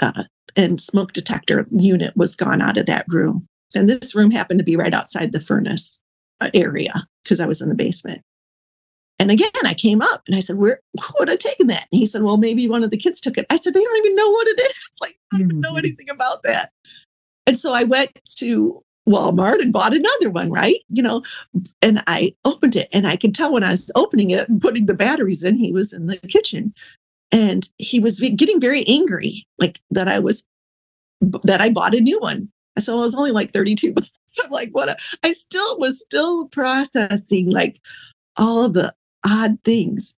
uh, 0.00 0.24
and 0.56 0.80
smoke 0.80 1.12
detector 1.12 1.66
unit 1.70 2.16
was 2.16 2.34
gone 2.34 2.62
out 2.62 2.78
of 2.78 2.86
that 2.86 3.04
room. 3.08 3.46
And 3.74 3.88
this 3.88 4.14
room 4.14 4.30
happened 4.30 4.58
to 4.58 4.64
be 4.64 4.76
right 4.76 4.94
outside 4.94 5.32
the 5.32 5.40
furnace 5.40 6.00
uh, 6.40 6.50
area 6.54 7.06
because 7.22 7.40
I 7.40 7.46
was 7.46 7.60
in 7.60 7.68
the 7.68 7.74
basement. 7.74 8.22
And 9.18 9.30
again, 9.30 9.50
I 9.64 9.74
came 9.74 10.00
up 10.00 10.22
and 10.26 10.36
I 10.36 10.40
said, 10.40 10.56
Where 10.56 10.80
who 11.00 11.14
would 11.18 11.28
have 11.28 11.38
taken 11.38 11.66
that? 11.68 11.86
And 11.90 11.98
he 11.98 12.06
said, 12.06 12.22
Well, 12.22 12.36
maybe 12.36 12.68
one 12.68 12.84
of 12.84 12.90
the 12.90 12.96
kids 12.96 13.20
took 13.20 13.36
it. 13.36 13.46
I 13.50 13.56
said, 13.56 13.74
They 13.74 13.82
don't 13.82 13.96
even 13.98 14.16
know 14.16 14.30
what 14.30 14.46
it 14.46 14.60
is. 14.60 14.74
Like, 15.00 15.14
I 15.32 15.38
don't 15.38 15.60
know 15.60 15.70
mm-hmm. 15.70 15.78
anything 15.78 16.10
about 16.10 16.42
that. 16.44 16.70
And 17.46 17.56
so 17.56 17.72
I 17.72 17.84
went 17.84 18.10
to 18.38 18.82
Walmart 19.08 19.60
and 19.60 19.72
bought 19.72 19.94
another 19.94 20.30
one, 20.30 20.50
right? 20.50 20.76
You 20.88 21.02
know, 21.02 21.22
and 21.80 22.02
I 22.06 22.34
opened 22.44 22.76
it 22.76 22.88
and 22.92 23.06
I 23.06 23.16
could 23.16 23.34
tell 23.34 23.52
when 23.52 23.64
I 23.64 23.70
was 23.70 23.90
opening 23.94 24.30
it 24.30 24.48
and 24.48 24.60
putting 24.60 24.86
the 24.86 24.94
batteries 24.94 25.44
in, 25.44 25.54
he 25.54 25.72
was 25.72 25.92
in 25.92 26.06
the 26.06 26.18
kitchen 26.18 26.74
and 27.32 27.68
he 27.78 28.00
was 28.00 28.20
getting 28.20 28.60
very 28.60 28.84
angry, 28.86 29.46
like 29.58 29.80
that 29.90 30.08
I 30.08 30.18
was, 30.18 30.44
that 31.42 31.60
I 31.60 31.70
bought 31.70 31.94
a 31.94 32.00
new 32.00 32.20
one. 32.20 32.50
So 32.78 32.94
I 32.94 33.00
was 33.00 33.14
only 33.14 33.32
like 33.32 33.52
32. 33.52 33.94
So 34.26 34.42
I'm 34.44 34.50
like, 34.50 34.70
what? 34.72 34.88
A, 34.88 34.96
I 35.24 35.32
still 35.32 35.78
was 35.78 36.00
still 36.00 36.48
processing 36.48 37.50
like 37.50 37.80
all 38.36 38.68
the 38.68 38.94
odd 39.26 39.58
things. 39.64 40.14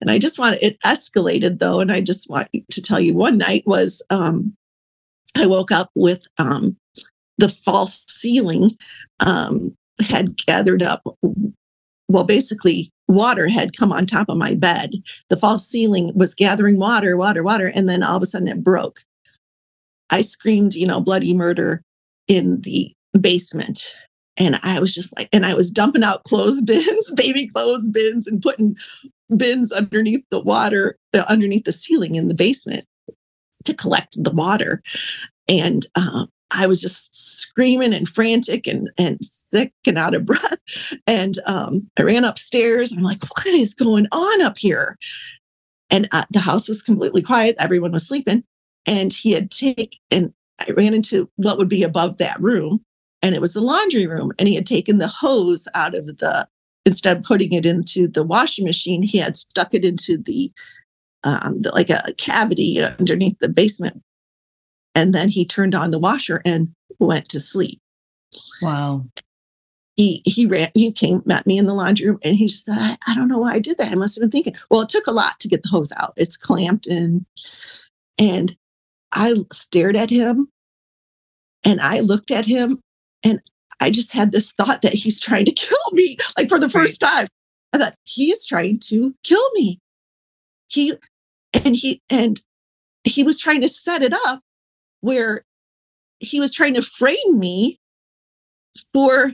And 0.00 0.10
I 0.10 0.18
just 0.18 0.38
want 0.38 0.56
it 0.62 0.80
escalated 0.80 1.58
though. 1.58 1.80
And 1.80 1.92
I 1.92 2.00
just 2.00 2.28
want 2.30 2.48
to 2.70 2.82
tell 2.82 3.00
you 3.00 3.14
one 3.14 3.38
night 3.38 3.64
was 3.66 4.02
um, 4.10 4.56
I 5.36 5.46
woke 5.46 5.70
up 5.70 5.90
with 5.94 6.26
um, 6.38 6.76
the 7.38 7.48
false 7.48 8.04
ceiling 8.08 8.76
um, 9.20 9.74
had 10.00 10.36
gathered 10.36 10.82
up. 10.82 11.02
Well, 12.08 12.24
basically, 12.24 12.90
water 13.08 13.48
had 13.48 13.76
come 13.76 13.92
on 13.92 14.06
top 14.06 14.28
of 14.28 14.36
my 14.36 14.54
bed. 14.54 14.92
The 15.28 15.36
false 15.36 15.66
ceiling 15.66 16.12
was 16.14 16.34
gathering 16.34 16.78
water, 16.78 17.16
water, 17.16 17.42
water, 17.42 17.66
and 17.66 17.88
then 17.88 18.02
all 18.02 18.16
of 18.16 18.22
a 18.22 18.26
sudden 18.26 18.48
it 18.48 18.64
broke. 18.64 19.00
I 20.10 20.22
screamed, 20.22 20.74
you 20.74 20.86
know, 20.86 21.00
bloody 21.00 21.34
murder 21.34 21.82
in 22.26 22.60
the 22.62 22.92
basement. 23.20 23.96
And 24.36 24.58
I 24.62 24.80
was 24.80 24.94
just 24.94 25.16
like, 25.16 25.28
and 25.32 25.44
I 25.44 25.54
was 25.54 25.70
dumping 25.70 26.02
out 26.02 26.24
clothes 26.24 26.62
bins, 26.62 27.10
baby 27.16 27.48
clothes 27.48 27.88
bins, 27.90 28.26
and 28.26 28.40
putting 28.42 28.76
bins 29.36 29.72
underneath 29.72 30.24
the 30.30 30.40
water, 30.40 30.96
uh, 31.14 31.24
underneath 31.28 31.64
the 31.64 31.72
ceiling 31.72 32.14
in 32.14 32.28
the 32.28 32.34
basement 32.34 32.86
to 33.64 33.74
collect 33.74 34.22
the 34.22 34.30
water. 34.30 34.82
And 35.48 35.84
uh, 35.96 36.26
I 36.50 36.66
was 36.66 36.80
just 36.80 37.14
screaming 37.14 37.94
and 37.94 38.08
frantic 38.08 38.66
and, 38.66 38.90
and 38.98 39.24
sick 39.24 39.72
and 39.86 39.98
out 39.98 40.14
of 40.14 40.26
breath. 40.26 40.58
And 41.06 41.38
um, 41.46 41.88
I 41.98 42.02
ran 42.02 42.24
upstairs. 42.24 42.92
I'm 42.92 43.02
like, 43.02 43.22
what 43.36 43.46
is 43.46 43.74
going 43.74 44.06
on 44.12 44.42
up 44.42 44.58
here? 44.58 44.98
And 45.90 46.08
uh, 46.12 46.24
the 46.30 46.40
house 46.40 46.68
was 46.68 46.82
completely 46.82 47.22
quiet. 47.22 47.56
Everyone 47.58 47.92
was 47.92 48.06
sleeping. 48.06 48.44
And 48.86 49.12
he 49.12 49.32
had 49.32 49.50
taken, 49.50 49.98
and 50.10 50.32
I 50.58 50.72
ran 50.72 50.94
into 50.94 51.28
what 51.36 51.58
would 51.58 51.68
be 51.68 51.82
above 51.82 52.18
that 52.18 52.40
room. 52.40 52.84
And 53.22 53.34
it 53.34 53.40
was 53.40 53.52
the 53.52 53.60
laundry 53.60 54.06
room. 54.06 54.32
And 54.38 54.48
he 54.48 54.54
had 54.54 54.66
taken 54.66 54.98
the 54.98 55.08
hose 55.08 55.68
out 55.74 55.94
of 55.94 56.06
the, 56.06 56.48
instead 56.86 57.16
of 57.16 57.22
putting 57.22 57.52
it 57.52 57.66
into 57.66 58.08
the 58.08 58.24
washing 58.24 58.64
machine, 58.64 59.02
he 59.02 59.18
had 59.18 59.36
stuck 59.36 59.74
it 59.74 59.84
into 59.84 60.16
the, 60.16 60.50
um, 61.24 61.60
the, 61.60 61.70
like 61.72 61.90
a 61.90 62.14
cavity 62.16 62.80
underneath 62.80 63.38
the 63.40 63.48
basement 63.48 64.02
and 64.94 65.14
then 65.14 65.28
he 65.28 65.44
turned 65.44 65.74
on 65.74 65.90
the 65.90 65.98
washer 65.98 66.42
and 66.44 66.74
went 66.98 67.28
to 67.30 67.40
sleep. 67.40 67.80
Wow. 68.60 69.06
He 69.96 70.22
he 70.24 70.46
ran, 70.46 70.70
he 70.74 70.92
came, 70.92 71.22
met 71.24 71.46
me 71.46 71.58
in 71.58 71.66
the 71.66 71.74
laundry 71.74 72.08
room, 72.08 72.18
and 72.22 72.36
he 72.36 72.46
just 72.46 72.64
said, 72.64 72.76
I, 72.78 72.96
I 73.06 73.14
don't 73.14 73.28
know 73.28 73.38
why 73.38 73.54
I 73.54 73.58
did 73.58 73.78
that. 73.78 73.92
I 73.92 73.94
must 73.94 74.16
have 74.16 74.22
been 74.22 74.30
thinking. 74.30 74.54
Well, 74.70 74.82
it 74.82 74.88
took 74.88 75.06
a 75.06 75.12
lot 75.12 75.38
to 75.40 75.48
get 75.48 75.62
the 75.62 75.68
hose 75.68 75.92
out. 75.96 76.14
It's 76.16 76.36
clamped 76.36 76.86
in. 76.86 77.26
And 78.18 78.56
I 79.12 79.34
stared 79.52 79.96
at 79.96 80.10
him 80.10 80.48
and 81.64 81.80
I 81.80 82.00
looked 82.00 82.30
at 82.30 82.46
him 82.46 82.80
and 83.24 83.40
I 83.80 83.90
just 83.90 84.12
had 84.12 84.32
this 84.32 84.52
thought 84.52 84.82
that 84.82 84.92
he's 84.92 85.18
trying 85.18 85.46
to 85.46 85.52
kill 85.56 85.78
me. 85.92 86.16
Like 86.38 86.48
for 86.48 86.58
the 86.58 86.70
first 86.70 87.00
time. 87.00 87.26
I 87.72 87.78
thought, 87.78 87.94
he 88.04 88.32
is 88.32 88.44
trying 88.44 88.80
to 88.86 89.14
kill 89.22 89.50
me. 89.52 89.78
He 90.68 90.94
and 91.52 91.76
he 91.76 92.02
and 92.10 92.40
he 93.04 93.22
was 93.22 93.40
trying 93.40 93.60
to 93.60 93.68
set 93.68 94.02
it 94.02 94.12
up 94.26 94.40
where 95.00 95.44
he 96.18 96.40
was 96.40 96.54
trying 96.54 96.74
to 96.74 96.82
frame 96.82 97.38
me 97.38 97.78
for 98.92 99.32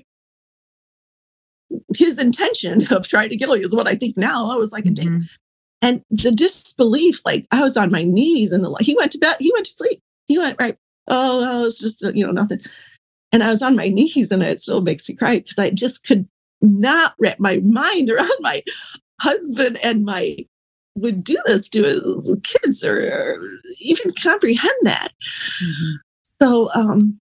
his 1.95 2.19
intention 2.19 2.87
of 2.93 3.09
trying 3.09 3.31
to 3.31 3.37
kill 3.37 3.57
you 3.57 3.65
is 3.65 3.75
what 3.75 3.89
I 3.89 3.95
think 3.95 4.17
now. 4.17 4.51
I 4.51 4.57
was 4.57 4.73
like, 4.73 4.85
mm-hmm. 4.85 5.23
and 5.83 6.03
the 6.11 6.31
disbelief, 6.31 7.21
like 7.25 7.47
I 7.53 7.63
was 7.63 7.77
on 7.77 7.91
my 7.91 8.03
knees 8.03 8.53
and 8.53 8.65
the 8.65 8.75
he 8.81 8.97
went 8.97 9.13
to 9.13 9.19
bed, 9.19 9.37
he 9.41 9.53
went 9.53 9.67
to 9.67 9.73
sleep, 9.73 10.01
he 10.27 10.39
went 10.39 10.61
right. 10.61 10.77
Oh, 11.09 11.39
well, 11.39 11.65
it's 11.65 11.79
just 11.79 12.03
you 12.15 12.25
know 12.25 12.33
nothing. 12.33 12.61
And 13.37 13.43
I 13.43 13.51
was 13.51 13.61
on 13.61 13.77
my 13.77 13.89
knees, 13.89 14.31
and 14.31 14.43
it 14.43 14.61
still 14.61 14.81
makes 14.81 15.07
me 15.07 15.15
cry 15.15 15.41
because 15.41 15.59
I 15.59 15.71
just 15.71 16.07
could 16.07 16.27
not 16.63 17.13
wrap 17.19 17.39
my 17.39 17.59
mind 17.59 18.09
around 18.11 18.33
my 18.41 18.63
husband 19.21 19.79
and 19.85 20.07
my 20.07 20.39
would 20.95 21.23
do 21.23 21.37
this 21.45 21.69
to 21.69 22.41
kids 22.45 22.83
or, 22.83 22.99
or 22.99 23.51
even 23.79 24.15
comprehend 24.15 24.73
that. 24.85 25.09
Mm-hmm. 25.63 25.97
So 26.23 26.71
um, 26.75 27.21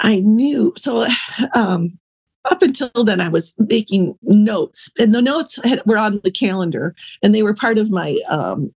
I 0.00 0.20
knew. 0.20 0.74
So 0.76 1.06
um, 1.54 1.98
up 2.50 2.60
until 2.60 2.90
then, 3.02 3.22
I 3.22 3.28
was 3.28 3.54
making 3.58 4.18
notes, 4.20 4.92
and 4.98 5.14
the 5.14 5.22
notes 5.22 5.58
had, 5.64 5.80
were 5.86 5.96
on 5.96 6.20
the 6.22 6.30
calendar, 6.30 6.94
and 7.22 7.34
they 7.34 7.42
were 7.42 7.54
part 7.54 7.78
of 7.78 7.90
my 7.90 8.18
um, 8.28 8.74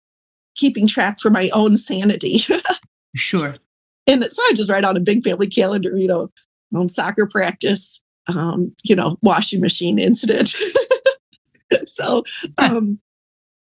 keeping 0.54 0.86
track 0.86 1.20
for 1.20 1.32
my 1.32 1.50
own 1.56 1.76
sanity. 1.76 2.44
sure. 3.16 3.56
And 4.06 4.32
so 4.32 4.44
I 4.44 4.54
just 4.54 4.70
write 4.70 4.86
on 4.86 4.98
a 4.98 5.00
big 5.00 5.24
family 5.24 5.48
calendar, 5.48 5.98
you 5.98 6.08
know, 6.08 6.30
on 6.74 6.90
soccer 6.90 7.28
practice, 7.28 8.02
um, 8.28 8.74
you 8.84 8.96
know, 8.96 9.18
washing 9.22 9.62
machine 9.62 10.00
incident. 10.00 10.56
so 11.86 12.24
um, 12.58 13.00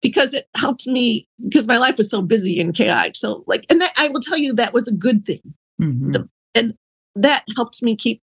because 0.01 0.33
it 0.33 0.47
helped 0.55 0.87
me 0.87 1.27
because 1.43 1.67
my 1.67 1.77
life 1.77 1.97
was 1.97 2.09
so 2.09 2.21
busy 2.21 2.59
and 2.59 2.73
chaotic. 2.73 3.15
So 3.15 3.43
like, 3.47 3.65
and 3.69 3.81
that, 3.81 3.93
I 3.97 4.07
will 4.09 4.21
tell 4.21 4.37
you 4.37 4.53
that 4.53 4.73
was 4.73 4.87
a 4.87 4.93
good 4.93 5.25
thing. 5.25 5.41
Mm-hmm. 5.81 6.11
The, 6.11 6.29
and 6.55 6.73
that 7.15 7.43
helped 7.55 7.81
me 7.83 7.95
keep, 7.95 8.21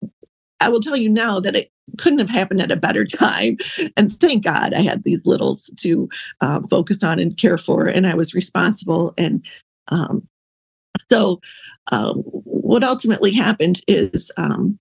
I 0.62 0.70
will 0.70 0.82
tell 0.82 0.98
you 0.98 1.10
now 1.10 1.40
that 1.40 1.56
it 1.56 1.70
couldn't 1.98 2.20
have 2.20 2.30
happened 2.30 2.62
at 2.62 2.72
a 2.72 2.76
better 2.76 3.06
time. 3.06 3.58
And 3.98 4.20
thank 4.20 4.44
God 4.44 4.74
I 4.74 4.82
had 4.82 5.04
these 5.04 5.26
littles 5.26 5.70
to 5.80 6.10
uh, 6.42 6.62
focus 6.70 7.04
on 7.04 7.20
and 7.20 7.38
care 7.38 7.58
for, 7.58 7.86
and 7.86 8.08
I 8.08 8.16
was 8.16 8.34
responsible. 8.34 9.14
And 9.18 9.46
um, 9.90 10.28
so 11.12 11.40
um, 11.92 12.18
what 12.24 12.84
ultimately 12.84 13.32
happened 13.32 13.82
is 13.88 14.32
um, 14.38 14.80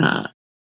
uh, 0.00 0.28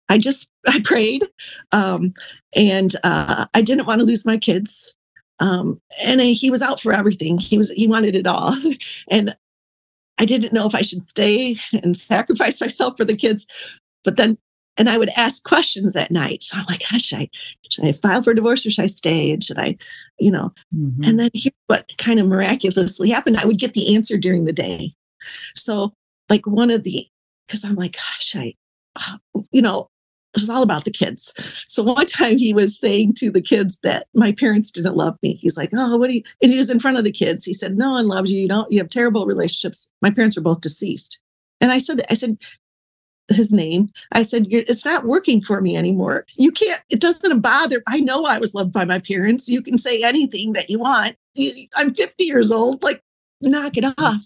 I 0.09 0.17
just 0.17 0.49
I 0.67 0.81
prayed, 0.83 1.23
um, 1.71 2.13
and 2.55 2.95
uh, 3.03 3.45
I 3.53 3.61
didn't 3.61 3.85
want 3.85 3.99
to 3.99 4.05
lose 4.05 4.25
my 4.25 4.37
kids. 4.37 4.95
Um, 5.39 5.81
and 6.05 6.21
he 6.21 6.51
was 6.51 6.61
out 6.61 6.79
for 6.79 6.93
everything. 6.93 7.37
He 7.37 7.57
was 7.57 7.71
he 7.71 7.87
wanted 7.87 8.15
it 8.15 8.27
all, 8.27 8.55
and 9.09 9.35
I 10.17 10.25
didn't 10.25 10.53
know 10.53 10.67
if 10.67 10.75
I 10.75 10.81
should 10.81 11.03
stay 11.03 11.57
and 11.71 11.97
sacrifice 11.97 12.61
myself 12.61 12.97
for 12.97 13.05
the 13.05 13.17
kids. 13.17 13.47
But 14.03 14.17
then, 14.17 14.37
and 14.77 14.89
I 14.89 14.97
would 14.97 15.09
ask 15.15 15.43
questions 15.43 15.95
at 15.95 16.11
night. 16.11 16.43
So 16.43 16.57
I'm 16.57 16.65
like, 16.67 16.83
gosh, 16.89 17.03
should 17.03 17.19
I, 17.19 17.29
should 17.69 17.85
I 17.85 17.91
file 17.91 18.23
for 18.23 18.33
divorce 18.33 18.65
or 18.65 18.71
should 18.71 18.83
I 18.83 18.87
stay? 18.87 19.31
And 19.31 19.43
should 19.43 19.59
I, 19.59 19.77
you 20.19 20.31
know? 20.31 20.51
Mm-hmm. 20.75 21.03
And 21.03 21.19
then 21.19 21.29
here's 21.33 21.53
what 21.67 21.91
kind 21.97 22.19
of 22.19 22.27
miraculously 22.27 23.09
happened. 23.09 23.37
I 23.37 23.45
would 23.45 23.59
get 23.59 23.73
the 23.73 23.95
answer 23.95 24.17
during 24.17 24.45
the 24.45 24.53
day. 24.53 24.93
So, 25.55 25.93
like 26.29 26.47
one 26.47 26.71
of 26.71 26.83
the, 26.83 27.07
because 27.47 27.63
I'm 27.63 27.75
like, 27.75 27.93
gosh, 27.93 28.35
I, 28.35 28.55
you 29.51 29.61
know, 29.61 29.89
it 30.33 30.41
was 30.41 30.49
all 30.49 30.63
about 30.63 30.85
the 30.85 30.91
kids. 30.91 31.31
So 31.67 31.83
one 31.83 32.07
time 32.07 32.39
he 32.39 32.53
was 32.53 32.79
saying 32.79 33.13
to 33.17 33.29
the 33.29 33.41
kids 33.41 33.79
that 33.83 34.07
my 34.15 34.31
parents 34.31 34.71
didn't 34.71 34.97
love 34.97 35.15
me. 35.21 35.35
He's 35.35 35.57
like, 35.57 35.69
"Oh, 35.77 35.97
what 35.97 36.09
do 36.09 36.15
you?" 36.15 36.23
And 36.41 36.51
he 36.51 36.57
was 36.57 36.71
in 36.71 36.79
front 36.79 36.97
of 36.97 37.03
the 37.03 37.11
kids. 37.11 37.45
He 37.45 37.53
said, 37.53 37.77
"No 37.77 37.91
one 37.91 38.07
loves 38.07 38.31
you. 38.31 38.41
You 38.41 38.47
don't. 38.47 38.71
You 38.71 38.79
have 38.79 38.89
terrible 38.89 39.27
relationships." 39.27 39.91
My 40.01 40.09
parents 40.09 40.35
were 40.35 40.41
both 40.41 40.61
deceased, 40.61 41.19
and 41.61 41.71
I 41.71 41.77
said, 41.77 42.03
"I 42.09 42.15
said." 42.15 42.37
His 43.29 43.53
name 43.53 43.87
i 44.11 44.21
said 44.21 44.45
it's 44.49 44.85
not 44.85 45.05
working 45.05 45.41
for 45.41 45.61
me 45.61 45.77
anymore 45.77 46.25
you 46.35 46.51
can't 46.51 46.81
it 46.89 46.99
doesn't 46.99 47.39
bother 47.39 47.81
i 47.87 47.99
know 47.99 48.25
i 48.25 48.37
was 48.37 48.53
loved 48.53 48.73
by 48.73 48.83
my 48.83 48.99
parents 48.99 49.47
you 49.47 49.61
can 49.61 49.77
say 49.77 50.03
anything 50.03 50.53
that 50.53 50.69
you 50.69 50.77
want 50.77 51.15
i'm 51.75 51.93
50 51.93 52.23
years 52.23 52.51
old 52.51 52.83
like 52.83 53.01
knock 53.41 53.77
it 53.77 53.85
off 53.97 54.25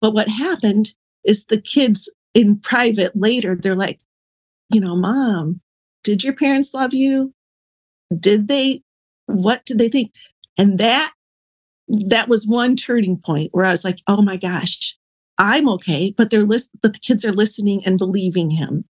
but 0.00 0.14
what 0.14 0.28
happened 0.28 0.94
is 1.24 1.44
the 1.46 1.60
kids 1.60 2.08
in 2.34 2.58
private 2.58 3.14
later 3.14 3.54
they're 3.54 3.74
like 3.74 4.00
you 4.70 4.80
know, 4.80 4.96
mom, 4.96 5.60
did 6.04 6.24
your 6.24 6.32
parents 6.32 6.72
love 6.72 6.94
you? 6.94 7.34
Did 8.18 8.48
they, 8.48 8.82
what 9.26 9.64
did 9.66 9.78
they 9.78 9.88
think? 9.88 10.12
And 10.56 10.78
that, 10.78 11.12
that 11.88 12.28
was 12.28 12.46
one 12.46 12.76
turning 12.76 13.18
point 13.18 13.50
where 13.52 13.66
I 13.66 13.72
was 13.72 13.84
like, 13.84 13.98
oh 14.06 14.22
my 14.22 14.36
gosh, 14.36 14.96
I'm 15.40 15.70
okay, 15.70 16.12
but 16.14 16.30
they're 16.30 16.44
list, 16.44 16.70
but 16.82 16.92
the 16.92 16.98
kids 16.98 17.24
are 17.24 17.32
listening 17.32 17.82
and 17.86 17.96
believing 17.96 18.50
him. 18.50 18.84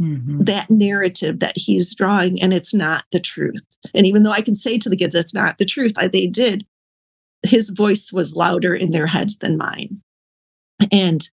Mm-hmm. 0.00 0.44
That 0.44 0.70
narrative 0.70 1.40
that 1.40 1.56
he's 1.56 1.94
drawing, 1.94 2.40
and 2.42 2.54
it's 2.54 2.72
not 2.72 3.04
the 3.12 3.20
truth. 3.20 3.66
And 3.94 4.06
even 4.06 4.22
though 4.22 4.30
I 4.30 4.40
can 4.40 4.54
say 4.54 4.78
to 4.78 4.88
the 4.88 4.96
kids, 4.96 5.14
it's 5.14 5.34
not 5.34 5.58
the 5.58 5.66
truth, 5.66 5.92
I, 5.96 6.08
they 6.08 6.26
did, 6.26 6.64
his 7.42 7.68
voice 7.68 8.12
was 8.14 8.34
louder 8.34 8.74
in 8.74 8.92
their 8.92 9.06
heads 9.06 9.38
than 9.38 9.58
mine. 9.58 10.00
And 10.90 11.28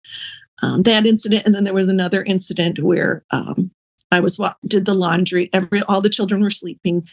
um, 0.62 0.82
that 0.84 1.06
incident, 1.06 1.44
and 1.44 1.54
then 1.54 1.64
there 1.64 1.74
was 1.74 1.90
another 1.90 2.24
incident 2.24 2.82
where 2.82 3.24
um, 3.30 3.70
I 4.11 4.20
was 4.20 4.40
did 4.66 4.87
the 4.87 4.94
laundry. 4.94 5.50
Every 5.52 5.82
all 5.82 6.00
the 6.00 6.08
children 6.08 6.40
were 6.40 6.50
sleeping, 6.50 7.06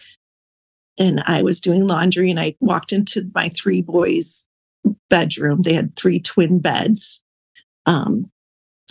and 0.98 1.22
I 1.28 1.44
was 1.44 1.60
doing 1.60 1.86
laundry. 1.86 2.32
And 2.32 2.40
I 2.40 2.56
walked 2.62 2.94
into 2.94 3.30
my 3.36 3.50
three 3.50 3.82
boys' 3.82 4.46
bedroom. 5.10 5.64
They 5.64 5.74
had 5.74 5.96
three 5.96 6.22
twin 6.22 6.60
beds 6.60 7.22
um, 7.86 8.30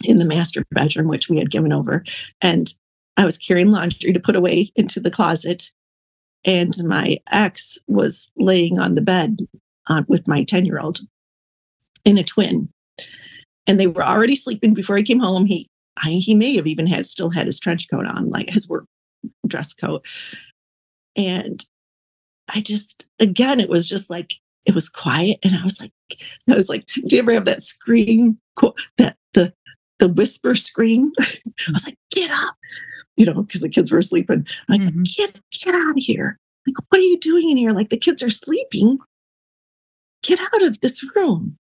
in 0.03 0.19
the 0.19 0.25
master 0.25 0.65
bedroom, 0.71 1.09
which 1.09 1.29
we 1.29 1.39
had 1.39 1.51
given 1.51 1.73
over. 1.73 2.05
And 2.41 2.73
I 3.17 3.25
was 3.25 3.39
carrying 3.39 3.71
laundry 3.71 4.13
to 4.13 4.21
put 4.21 4.37
away 4.37 4.73
into 4.77 5.01
the 5.01 5.11
closet, 5.11 5.71
and 6.45 6.75
my 6.85 7.19
ex 7.33 7.79
was 7.87 8.31
laying 8.37 8.79
on 8.79 8.95
the 8.95 9.03
bed 9.03 9.39
uh, 9.89 10.03
with 10.09 10.29
my 10.29 10.45
ten 10.45 10.67
year 10.67 10.79
old 10.79 11.01
in 12.05 12.19
a 12.19 12.25
twin 12.25 12.69
and 13.67 13.81
they 13.81 13.87
were 13.87 14.05
already 14.05 14.37
sleeping 14.37 14.75
before 14.75 14.97
he 14.97 15.03
came 15.03 15.21
home. 15.21 15.47
He 15.47 15.69
I, 15.97 16.11
he 16.11 16.35
may 16.35 16.57
have 16.57 16.67
even 16.67 16.87
had 16.87 17.07
still 17.07 17.31
had 17.31 17.47
his 17.47 17.61
trench 17.61 17.89
coat 17.89 18.07
on, 18.07 18.29
like 18.29 18.51
his 18.51 18.69
work 18.69 18.87
dress 19.47 19.73
coat. 19.73 20.05
And 21.17 21.65
I 22.53 22.61
just, 22.61 23.09
again, 23.21 23.61
it 23.61 23.69
was 23.69 23.89
just 23.89 24.11
like, 24.11 24.35
it 24.67 24.75
was 24.75 24.89
quiet. 24.89 25.39
And 25.43 25.55
I 25.57 25.63
was 25.63 25.81
like, 25.81 25.93
I 26.49 26.55
was 26.55 26.69
like, 26.69 26.87
do 27.07 27.17
you 27.17 27.23
ever 27.23 27.33
have 27.33 27.45
that 27.45 27.63
scream, 27.63 28.39
that 28.99 29.17
the, 29.35 29.53
the 29.99 30.09
whisper 30.09 30.55
scream? 30.55 31.13
I 31.21 31.73
was 31.73 31.87
like, 31.87 31.99
get 32.11 32.31
up, 32.31 32.57
you 33.17 33.27
know, 33.27 33.43
because 33.43 33.61
the 33.61 33.69
kids 33.69 33.93
were 33.93 34.03
sleeping. 34.03 34.47
I'm 34.69 34.81
like, 34.81 34.89
mm-hmm. 34.89 35.03
get, 35.17 35.41
get 35.53 35.75
out 35.75 35.91
of 35.91 35.97
here. 35.97 36.39
Like, 36.67 36.77
what 36.89 36.99
are 36.99 37.05
you 37.05 37.19
doing 37.19 37.51
in 37.51 37.57
here? 37.57 37.73
Like, 37.73 37.91
the 37.91 37.99
kids 37.99 38.23
are 38.23 38.31
sleeping. 38.31 38.99
Get 40.23 40.41
out 40.41 40.63
of 40.63 40.81
this 40.81 41.05
room. 41.15 41.59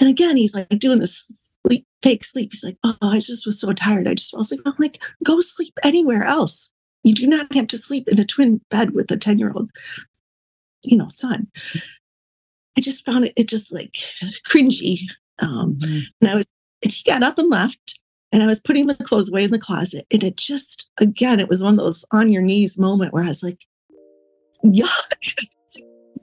And 0.00 0.08
again, 0.08 0.36
he's 0.36 0.54
like 0.54 0.68
doing 0.70 1.00
this 1.00 1.26
sleep, 1.66 1.84
fake 2.02 2.24
sleep. 2.24 2.50
He's 2.52 2.64
like, 2.64 2.76
oh, 2.84 2.96
I 3.02 3.18
just 3.18 3.46
was 3.46 3.60
so 3.60 3.72
tired. 3.72 4.06
I 4.06 4.14
just 4.14 4.34
I 4.34 4.38
was 4.38 4.50
like, 4.50 4.60
I'm 4.64 4.74
like, 4.78 5.02
go 5.24 5.40
sleep 5.40 5.74
anywhere 5.82 6.24
else. 6.24 6.72
You 7.04 7.14
do 7.14 7.26
not 7.26 7.52
have 7.54 7.66
to 7.68 7.78
sleep 7.78 8.06
in 8.08 8.18
a 8.18 8.24
twin 8.24 8.60
bed 8.70 8.92
with 8.92 9.10
a 9.10 9.16
10 9.16 9.38
year 9.38 9.52
old, 9.54 9.70
you 10.82 10.96
know, 10.96 11.08
son. 11.08 11.48
I 12.78 12.80
just 12.80 13.04
found 13.04 13.24
it, 13.24 13.32
it 13.36 13.48
just 13.48 13.72
like 13.72 13.92
cringy. 14.48 15.00
Um, 15.40 15.74
mm-hmm. 15.80 15.98
And 16.20 16.30
I 16.30 16.36
was, 16.36 16.46
and 16.80 16.92
he 16.92 17.02
got 17.02 17.24
up 17.24 17.36
and 17.36 17.50
left 17.50 17.98
and 18.30 18.40
I 18.40 18.46
was 18.46 18.60
putting 18.60 18.86
the 18.86 18.94
clothes 18.94 19.30
away 19.30 19.42
in 19.42 19.50
the 19.50 19.58
closet. 19.58 20.06
And 20.12 20.22
it 20.22 20.36
just, 20.36 20.88
again, 20.98 21.40
it 21.40 21.48
was 21.48 21.60
one 21.60 21.74
of 21.74 21.84
those 21.84 22.04
on 22.12 22.30
your 22.30 22.40
knees 22.40 22.78
moment 22.78 23.12
where 23.12 23.24
I 23.24 23.26
was 23.26 23.42
like, 23.42 23.66
yuck. 24.64 25.42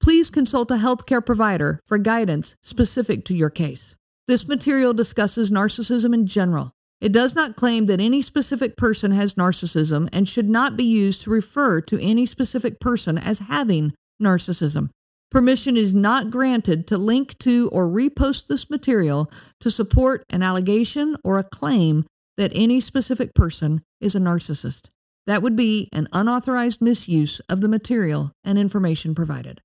please 0.00 0.30
consult 0.30 0.70
a 0.70 0.74
healthcare 0.74 1.24
provider 1.24 1.80
for 1.84 1.98
guidance 1.98 2.56
specific 2.62 3.24
to 3.26 3.36
your 3.36 3.50
case. 3.50 3.96
This 4.26 4.48
material 4.48 4.94
discusses 4.94 5.50
narcissism 5.50 6.14
in 6.14 6.26
general. 6.26 6.72
It 7.00 7.12
does 7.12 7.34
not 7.34 7.56
claim 7.56 7.86
that 7.86 8.00
any 8.00 8.20
specific 8.20 8.76
person 8.76 9.12
has 9.12 9.34
narcissism 9.34 10.08
and 10.12 10.28
should 10.28 10.48
not 10.48 10.76
be 10.76 10.84
used 10.84 11.22
to 11.22 11.30
refer 11.30 11.80
to 11.82 12.02
any 12.02 12.26
specific 12.26 12.78
person 12.78 13.16
as 13.16 13.38
having 13.38 13.94
narcissism. 14.22 14.90
Permission 15.30 15.76
is 15.76 15.94
not 15.94 16.30
granted 16.30 16.86
to 16.88 16.98
link 16.98 17.38
to 17.38 17.70
or 17.72 17.86
repost 17.86 18.48
this 18.48 18.68
material 18.68 19.30
to 19.60 19.70
support 19.70 20.24
an 20.28 20.42
allegation 20.42 21.16
or 21.24 21.38
a 21.38 21.44
claim 21.44 22.04
that 22.36 22.52
any 22.54 22.80
specific 22.80 23.32
person 23.34 23.80
is 24.00 24.14
a 24.14 24.20
narcissist. 24.20 24.88
That 25.26 25.42
would 25.42 25.56
be 25.56 25.88
an 25.92 26.08
unauthorized 26.12 26.82
misuse 26.82 27.40
of 27.48 27.60
the 27.60 27.68
material 27.68 28.32
and 28.44 28.58
information 28.58 29.14
provided. 29.14 29.60